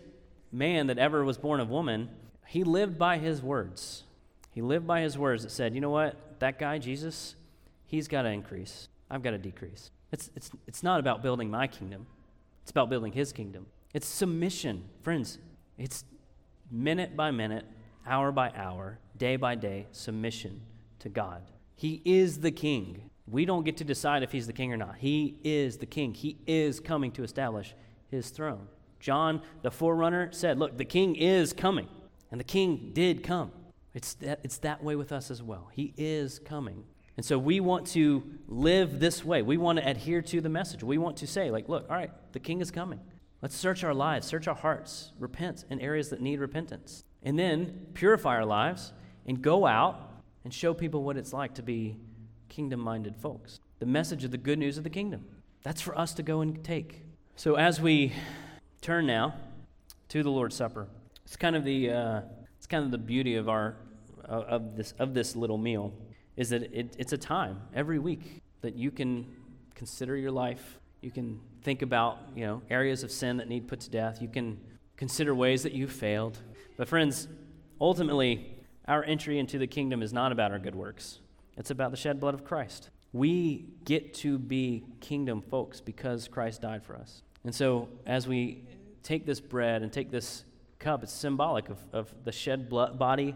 man 0.52 0.88
that 0.88 0.98
ever 0.98 1.24
was 1.24 1.38
born 1.38 1.60
of 1.60 1.70
woman, 1.70 2.10
he 2.48 2.64
lived 2.64 2.98
by 2.98 3.18
his 3.18 3.42
words. 3.42 4.04
He 4.52 4.62
lived 4.62 4.88
by 4.88 5.02
his 5.02 5.18
words 5.18 5.44
that 5.44 5.52
said, 5.52 5.76
you 5.76 5.82
know 5.82 5.90
what, 5.90 6.40
that 6.40 6.58
guy, 6.58 6.80
Jesus, 6.80 7.36
he's 7.86 8.08
got 8.08 8.24
to 8.24 8.30
increase. 8.30 8.88
I've 9.10 9.24
got 9.24 9.32
to 9.32 9.38
decrease. 9.38 9.92
It's, 10.12 10.30
it's, 10.36 10.50
it's 10.68 10.84
not 10.84 11.00
about 11.00 11.22
building 11.22 11.52
my 11.52 11.68
kingdom, 11.68 12.08
it's 12.62 12.72
about 12.72 12.90
building 12.90 13.14
his 13.14 13.32
kingdom. 13.32 13.68
It's 13.94 14.08
submission, 14.08 14.84
friends. 15.02 15.40
It's 15.78 16.04
minute 16.70 17.16
by 17.16 17.32
minute, 17.32 17.66
hour 18.06 18.32
by 18.32 18.52
hour, 18.56 19.00
day 19.18 19.36
by 19.36 19.56
day, 19.56 19.88
submission 19.92 20.62
to 21.00 21.10
God. 21.10 21.42
He 21.76 22.02
is 22.06 22.40
the 22.40 22.52
king. 22.52 23.10
We 23.28 23.46
don't 23.46 23.64
get 23.64 23.78
to 23.78 23.84
decide 23.84 24.22
if 24.22 24.32
he's 24.32 24.48
the 24.48 24.54
king 24.54 24.74
or 24.74 24.78
not. 24.78 24.96
He 24.98 25.38
is 25.44 25.78
the 25.78 25.86
king. 25.86 26.14
He 26.14 26.38
is 26.46 26.80
coming 26.80 27.12
to 27.14 27.24
establish 27.24 27.74
his 28.12 28.30
throne. 28.30 28.68
John, 29.00 29.42
the 29.62 29.72
forerunner, 29.72 30.32
said, 30.32 30.60
Look, 30.60 30.78
the 30.78 30.86
king 30.86 31.16
is 31.16 31.54
coming. 31.54 31.88
And 32.32 32.40
the 32.40 32.46
king 32.46 32.92
did 32.94 33.24
come. 33.24 33.52
It's 33.94 34.14
that, 34.16 34.40
it's 34.44 34.60
that 34.60 34.84
way 34.84 34.96
with 34.96 35.12
us 35.12 35.32
as 35.32 35.42
well. 35.42 35.70
He 35.74 35.94
is 35.98 36.40
coming. 36.40 36.84
And 37.18 37.26
so 37.26 37.38
we 37.38 37.60
want 37.60 37.88
to 37.88 38.24
live 38.48 39.00
this 39.00 39.26
way. 39.26 39.42
We 39.42 39.58
want 39.58 39.80
to 39.80 39.88
adhere 39.88 40.22
to 40.22 40.42
the 40.42 40.50
message. 40.50 40.84
We 40.84 40.98
want 40.98 41.18
to 41.18 41.28
say, 41.28 41.52
like, 41.52 41.68
look, 41.68 41.90
all 41.90 41.96
right, 41.96 42.12
the 42.32 42.40
king 42.40 42.62
is 42.62 42.72
coming. 42.72 43.00
Let's 43.42 43.56
search 43.56 43.84
our 43.84 43.94
lives, 43.94 44.28
search 44.28 44.48
our 44.48 44.56
hearts, 44.56 45.12
repent 45.20 45.66
in 45.70 45.80
areas 45.80 46.10
that 46.10 46.22
need 46.22 46.40
repentance. 46.40 47.04
And 47.24 47.38
then 47.38 47.88
purify 47.94 48.36
our 48.36 48.46
lives 48.46 48.94
and 49.26 49.42
go 49.42 49.66
out 49.66 50.22
and 50.44 50.54
show 50.54 50.74
people 50.74 51.04
what 51.04 51.18
it's 51.18 51.34
like 51.34 51.56
to 51.56 51.64
be 51.64 51.98
kingdom 52.48 52.80
minded 52.80 53.16
folks. 53.16 53.60
The 53.80 53.86
message 53.86 54.24
of 54.24 54.32
the 54.32 54.38
good 54.38 54.60
news 54.60 54.78
of 54.78 54.84
the 54.84 54.90
kingdom. 54.90 55.26
That's 55.64 55.82
for 55.82 55.98
us 55.98 56.14
to 56.16 56.24
go 56.24 56.42
and 56.42 56.64
take. 56.64 57.04
So 57.36 57.56
as 57.56 57.82
we 57.82 58.14
turn 58.82 59.06
now 59.06 59.36
to 60.10 60.24
the 60.24 60.30
Lord's 60.30 60.56
Supper, 60.56 60.88
it's 61.26 61.36
kind 61.36 61.56
of 61.56 61.64
the 61.64 61.92
uh, 61.92 62.22
it's 62.58 62.68
kind 62.68 62.84
of 62.84 62.92
the 62.92 62.98
beauty 62.98 63.36
of 63.36 63.50
our 63.50 63.76
uh, 64.28 64.44
of 64.48 64.76
this 64.76 64.94
of 65.00 65.14
this 65.14 65.36
little 65.36 65.58
meal 65.58 65.94
is 66.36 66.50
that 66.50 66.64
it, 66.74 66.96
it's 66.98 67.14
a 67.14 67.18
time 67.18 67.62
every 67.76 68.00
week 68.00 68.42
that 68.62 68.76
you 68.76 68.92
can 68.92 69.26
consider 69.76 70.16
your 70.16 70.32
life. 70.32 70.80
You 71.02 71.12
can 71.12 71.40
think 71.64 71.82
about 71.82 72.18
you 72.36 72.46
know 72.46 72.62
areas 72.70 73.04
of 73.04 73.12
sin 73.12 73.38
that 73.38 73.48
need 73.48 73.68
put 73.68 73.82
to 73.82 73.90
death. 73.90 74.22
You 74.22 74.28
can 74.28 74.60
consider 74.98 75.34
ways 75.36 75.64
that 75.64 75.74
you've 75.74 75.92
failed. 75.92 76.40
But 76.78 76.88
friends, 76.88 77.28
ultimately, 77.80 78.56
our 78.88 79.04
entry 79.04 79.40
into 79.40 79.58
the 79.58 79.68
kingdom 79.68 80.02
is 80.02 80.12
not 80.14 80.32
about 80.32 80.52
our 80.52 80.60
good 80.60 80.76
works, 80.76 81.20
it's 81.58 81.72
about 81.72 81.92
the 81.92 81.98
shed 81.98 82.20
blood 82.20 82.34
of 82.34 82.44
Christ. 82.44 82.90
We 83.12 83.66
get 83.86 84.14
to 84.16 84.38
be 84.38 84.84
kingdom 85.00 85.42
folks 85.42 85.82
because 85.82 86.28
Christ 86.28 86.62
died 86.62 86.84
for 86.84 86.96
us. 86.96 87.24
And 87.44 87.54
so, 87.54 87.90
as 88.06 88.28
we 88.28 88.64
take 89.04 89.26
this 89.26 89.40
bread 89.40 89.82
and 89.82 89.92
take 89.92 90.12
this 90.12 90.44
cup, 90.78 91.04
it's 91.04 91.14
symbolic 91.14 91.70
of, 91.70 91.78
of 91.94 92.14
the 92.24 92.32
shed 92.32 92.70
blood, 92.70 93.00
body 93.00 93.36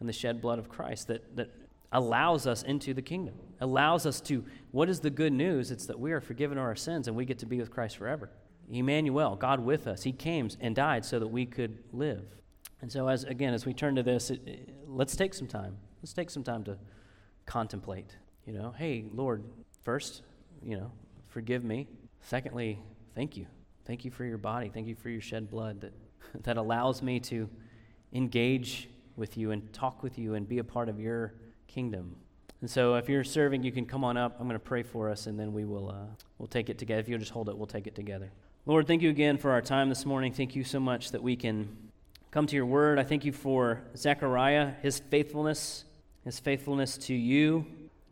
and 0.00 0.08
the 0.08 0.12
shed 0.12 0.40
blood 0.40 0.58
of 0.58 0.68
Christ 0.68 1.08
that, 1.08 1.36
that 1.36 1.50
allows 1.92 2.46
us 2.46 2.62
into 2.62 2.92
the 2.92 3.02
kingdom, 3.02 3.34
allows 3.60 4.06
us 4.06 4.20
to. 4.22 4.44
What 4.72 4.88
is 4.88 5.00
the 5.00 5.10
good 5.10 5.32
news? 5.32 5.70
It's 5.70 5.86
that 5.86 5.98
we 5.98 6.12
are 6.12 6.20
forgiven 6.20 6.58
of 6.58 6.64
our 6.64 6.74
sins 6.74 7.06
and 7.06 7.16
we 7.16 7.24
get 7.24 7.38
to 7.40 7.46
be 7.46 7.58
with 7.58 7.70
Christ 7.70 7.96
forever. 7.96 8.30
Emmanuel, 8.70 9.36
God 9.36 9.60
with 9.60 9.86
us. 9.86 10.02
He 10.02 10.12
came 10.12 10.48
and 10.60 10.74
died 10.74 11.04
so 11.04 11.18
that 11.18 11.28
we 11.28 11.46
could 11.46 11.78
live. 11.92 12.24
And 12.80 12.90
so, 12.90 13.08
as 13.08 13.24
again, 13.24 13.54
as 13.54 13.64
we 13.64 13.72
turn 13.72 13.94
to 13.96 14.02
this, 14.02 14.30
it, 14.30 14.40
it, 14.46 14.74
let's 14.86 15.16
take 15.16 15.32
some 15.32 15.46
time. 15.46 15.76
Let's 16.02 16.12
take 16.12 16.30
some 16.30 16.42
time 16.42 16.64
to 16.64 16.76
contemplate. 17.46 18.16
You 18.46 18.52
know, 18.52 18.74
hey, 18.76 19.06
Lord, 19.12 19.44
first, 19.84 20.22
you 20.62 20.76
know, 20.76 20.90
forgive 21.28 21.64
me. 21.64 21.86
Secondly, 22.20 22.78
thank 23.14 23.36
you. 23.36 23.46
Thank 23.86 24.04
you 24.04 24.10
for 24.10 24.24
your 24.24 24.38
body. 24.38 24.70
Thank 24.72 24.86
you 24.86 24.94
for 24.94 25.10
your 25.10 25.20
shed 25.20 25.50
blood 25.50 25.80
that, 25.82 25.92
that 26.44 26.56
allows 26.56 27.02
me 27.02 27.20
to 27.20 27.48
engage 28.12 28.88
with 29.16 29.36
you 29.36 29.50
and 29.50 29.72
talk 29.72 30.02
with 30.02 30.18
you 30.18 30.34
and 30.34 30.48
be 30.48 30.58
a 30.58 30.64
part 30.64 30.88
of 30.88 30.98
your 30.98 31.34
kingdom. 31.68 32.16
And 32.60 32.70
so, 32.70 32.94
if 32.94 33.08
you're 33.08 33.24
serving, 33.24 33.62
you 33.62 33.72
can 33.72 33.84
come 33.84 34.04
on 34.04 34.16
up. 34.16 34.36
I'm 34.40 34.46
going 34.46 34.58
to 34.58 34.64
pray 34.64 34.82
for 34.82 35.10
us, 35.10 35.26
and 35.26 35.38
then 35.38 35.52
we 35.52 35.64
will 35.66 35.90
uh, 35.90 36.06
we'll 36.38 36.46
take 36.46 36.70
it 36.70 36.78
together. 36.78 37.00
If 37.00 37.08
you'll 37.08 37.18
just 37.18 37.32
hold 37.32 37.50
it, 37.50 37.58
we'll 37.58 37.66
take 37.66 37.86
it 37.86 37.94
together. 37.94 38.30
Lord, 38.64 38.86
thank 38.86 39.02
you 39.02 39.10
again 39.10 39.36
for 39.36 39.50
our 39.50 39.60
time 39.60 39.90
this 39.90 40.06
morning. 40.06 40.32
Thank 40.32 40.56
you 40.56 40.64
so 40.64 40.80
much 40.80 41.10
that 41.10 41.22
we 41.22 41.36
can 41.36 41.68
come 42.30 42.46
to 42.46 42.56
your 42.56 42.64
word. 42.64 42.98
I 42.98 43.02
thank 43.02 43.26
you 43.26 43.32
for 43.32 43.82
Zechariah, 43.96 44.72
his 44.80 44.98
faithfulness, 44.98 45.84
his 46.24 46.40
faithfulness 46.40 46.96
to 46.98 47.14
you, 47.14 47.66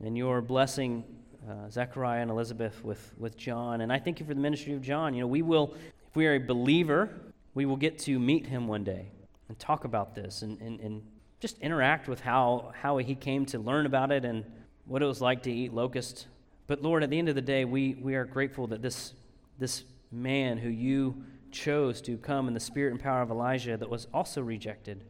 and 0.05 0.19
your 0.19 0.43
blessing 0.43 1.05
uh, 1.49 1.69
Zechariah 1.71 2.23
and 2.23 2.31
Elizabeth 2.31 2.83
with, 2.85 3.13
with 3.19 3.37
John. 3.37 3.81
And 3.81 3.93
I 3.93 3.99
thank 3.99 4.21
you 4.21 4.27
for 4.27 4.35
the 4.35 4.41
ministry 4.41 4.75
of 4.75 4.83
John. 4.83 5.15
You 5.15 5.23
know, 5.23 5.27
we 5.27 5.43
will, 5.43 5.75
if 6.09 6.17
we 6.17 6.27
are 6.27 6.35
a 6.35 6.39
believer, 6.39 7.11
we 7.55 7.67
will 7.67 7.77
get 7.77 7.99
to 8.01 8.19
meet 8.19 8.47
him 8.47 8.69
one 8.69 8.85
day 8.85 9.09
and 9.49 9.59
talk 9.59 9.85
about 9.85 10.15
this 10.15 10.43
and, 10.43 10.61
and, 10.61 10.81
and 10.81 11.03
just 11.41 11.59
interact 11.59 12.09
with 12.09 12.21
how, 12.21 12.73
how 12.81 12.97
he 12.99 13.15
came 13.15 13.45
to 13.47 13.59
learn 13.59 13.87
about 13.87 14.13
it 14.13 14.25
and 14.25 14.45
what 14.87 15.03
it 15.03 15.07
was 15.07 15.21
like 15.21 15.43
to 15.43 15.53
eat 15.53 15.73
locust. 15.73 16.27
But 16.67 16.83
Lord, 16.83 17.03
at 17.03 17.11
the 17.11 17.19
end 17.19 17.29
of 17.29 17.35
the 17.35 17.43
day, 17.43 17.65
we, 17.65 17.95
we 17.95 18.15
are 18.15 18.25
grateful 18.25 18.69
that 18.69 18.83
this, 18.83 19.13
this 19.59 19.85
man 20.11 20.59
who 20.59 20.69
you 20.69 21.25
chose 21.51 22.01
to 22.03 22.17
come 22.17 22.49
in 22.49 22.55
the 22.55 22.61
spirit 22.61 22.93
and 22.93 23.01
power 23.01 23.23
of 23.23 23.31
Elijah 23.31 23.77
that 23.77 23.91
was 23.91 24.07
also 24.15 24.41
rejected, 24.41 25.05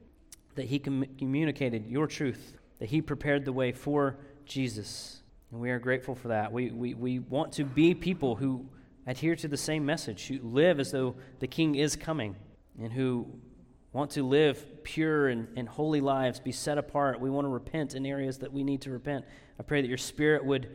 that 0.55 0.67
he 0.67 0.79
com- 0.79 1.07
communicated 1.19 1.87
your 1.87 2.07
truth, 2.07 2.57
that 2.79 2.89
he 2.89 3.01
prepared 3.01 3.45
the 3.45 3.53
way 3.53 3.73
for 3.73 4.17
Jesus. 4.45 5.22
And 5.53 5.61
we 5.61 5.71
are 5.71 5.79
grateful 5.79 6.15
for 6.15 6.29
that. 6.29 6.51
We, 6.51 6.71
we, 6.71 6.95
we 6.95 7.19
want 7.21 7.53
to 7.53 7.65
be 7.65 7.95
people 7.95 8.35
who 8.35 8.67
adhere 9.07 9.37
to 9.37 9.49
the 9.49 9.57
same 9.57 9.85
message, 9.85 10.27
who 10.27 10.41
live 10.43 10.81
as 10.81 10.91
though 10.91 11.15
the 11.39 11.47
king 11.47 11.75
is 11.75 11.95
coming, 11.95 12.35
and 12.81 12.93
who 12.93 13.27
want 13.93 14.11
to 14.13 14.23
live 14.23 14.83
pure 14.83 15.29
and, 15.29 15.47
and 15.57 15.69
holy 15.69 16.01
lives, 16.01 16.41
be 16.41 16.53
set 16.53 16.79
apart. 16.79 17.21
We 17.21 17.31
want 17.31 17.45
to 17.45 17.51
repent 17.51 17.95
in 17.95 18.07
areas 18.07 18.39
that 18.39 18.53
we 18.53 18.65
need 18.65 18.81
to 18.83 18.91
repent. 18.91 19.27
I 19.61 19.63
pray 19.63 19.83
that 19.83 19.89
your 19.89 19.99
spirit 19.99 20.45
would, 20.45 20.75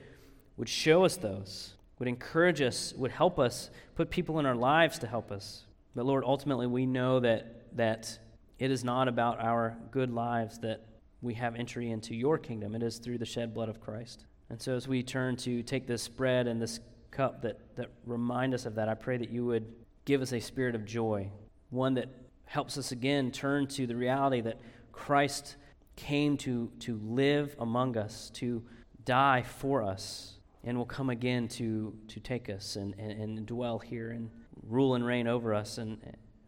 would 0.56 0.70
show 0.70 1.04
us 1.04 1.18
those 1.18 1.74
would 2.00 2.08
encourage 2.08 2.62
us, 2.62 2.94
would 2.96 3.12
help 3.12 3.40
us, 3.40 3.70
put 3.96 4.10
people 4.10 4.40
in 4.40 4.46
our 4.46 4.56
lives 4.56 5.00
to 5.00 5.08
help 5.08 5.32
us. 5.32 5.64
But 5.96 6.06
Lord, 6.06 6.24
ultimately, 6.26 6.68
we 6.68 6.86
know 6.86 7.20
that, 7.22 7.76
that 7.76 8.20
it 8.60 8.70
is 8.70 8.84
not 8.84 9.08
about 9.08 9.40
our 9.40 9.78
good 9.92 10.12
lives 10.12 10.60
that 10.60 10.86
we 11.22 11.34
have 11.36 11.56
entry 11.56 11.90
into 11.90 12.16
your 12.16 12.38
kingdom. 12.38 12.76
It 12.76 12.84
is 12.84 13.00
through 13.00 13.18
the 13.18 13.26
shed 13.26 13.54
blood 13.54 13.70
of 13.70 13.82
Christ. 13.82 14.27
And 14.50 14.62
so, 14.62 14.76
as 14.76 14.88
we 14.88 15.04
turn 15.04 15.36
to 15.38 15.62
take 15.64 15.88
this 15.88 16.08
bread 16.08 16.48
and 16.48 16.62
this 16.62 16.80
cup 17.12 17.42
that, 17.42 17.60
that 17.76 17.90
remind 18.06 18.54
us 18.54 18.66
of 18.66 18.76
that, 18.76 18.88
I 18.88 18.94
pray 18.94 19.18
that 19.18 19.30
you 19.30 19.46
would 19.46 19.66
give 20.06 20.22
us 20.22 20.32
a 20.32 20.40
spirit 20.40 20.76
of 20.76 20.86
joy, 20.86 21.30
one 21.70 21.96
that 21.96 22.10
helps 22.46 22.78
us 22.78 22.92
again 22.92 23.32
turn 23.32 23.68
to 23.68 23.86
the 23.86 23.96
reality 23.96 24.42
that 24.42 24.60
Christ 24.92 25.58
came 25.98 26.38
to, 26.38 26.72
to 26.80 27.00
live 27.04 27.56
among 27.60 27.98
us, 27.98 28.30
to 28.36 28.64
die 29.04 29.42
for 29.42 29.84
us 29.84 30.38
and 30.64 30.78
will 30.78 30.86
come 30.86 31.10
again 31.10 31.48
to, 31.48 31.94
to 32.08 32.20
take 32.20 32.50
us 32.50 32.76
and, 32.76 32.94
and, 32.98 33.12
and 33.12 33.46
dwell 33.46 33.80
here 33.80 34.12
and 34.12 34.30
rule 34.68 34.96
and 34.96 35.06
reign 35.06 35.28
over 35.28 35.54
us. 35.54 35.78
And 35.78 35.98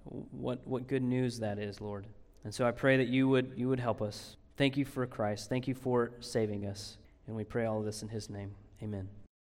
what, 0.04 0.66
what 0.66 0.88
good 0.88 1.04
news 1.04 1.40
that 1.40 1.60
is, 1.60 1.82
Lord. 1.82 2.08
And 2.44 2.54
so 2.54 2.66
I 2.66 2.72
pray 2.72 2.98
that 2.98 3.08
you 3.08 3.28
would, 3.28 3.54
you 3.56 3.70
would 3.70 3.80
help 3.80 4.02
us. 4.02 4.38
Thank 4.58 4.78
you 4.78 4.86
for 4.86 5.06
Christ. 5.06 5.50
Thank 5.50 5.68
you 5.68 5.74
for 5.74 6.12
saving 6.20 6.66
us. 6.66 6.98
And 7.30 7.38
we 7.38 7.44
pray 7.44 7.68
all 7.68 7.78
of 7.78 7.86
this 7.86 8.02
in 8.02 8.10
his 8.10 8.28
name. 8.28 8.56
Amen. 8.82 9.08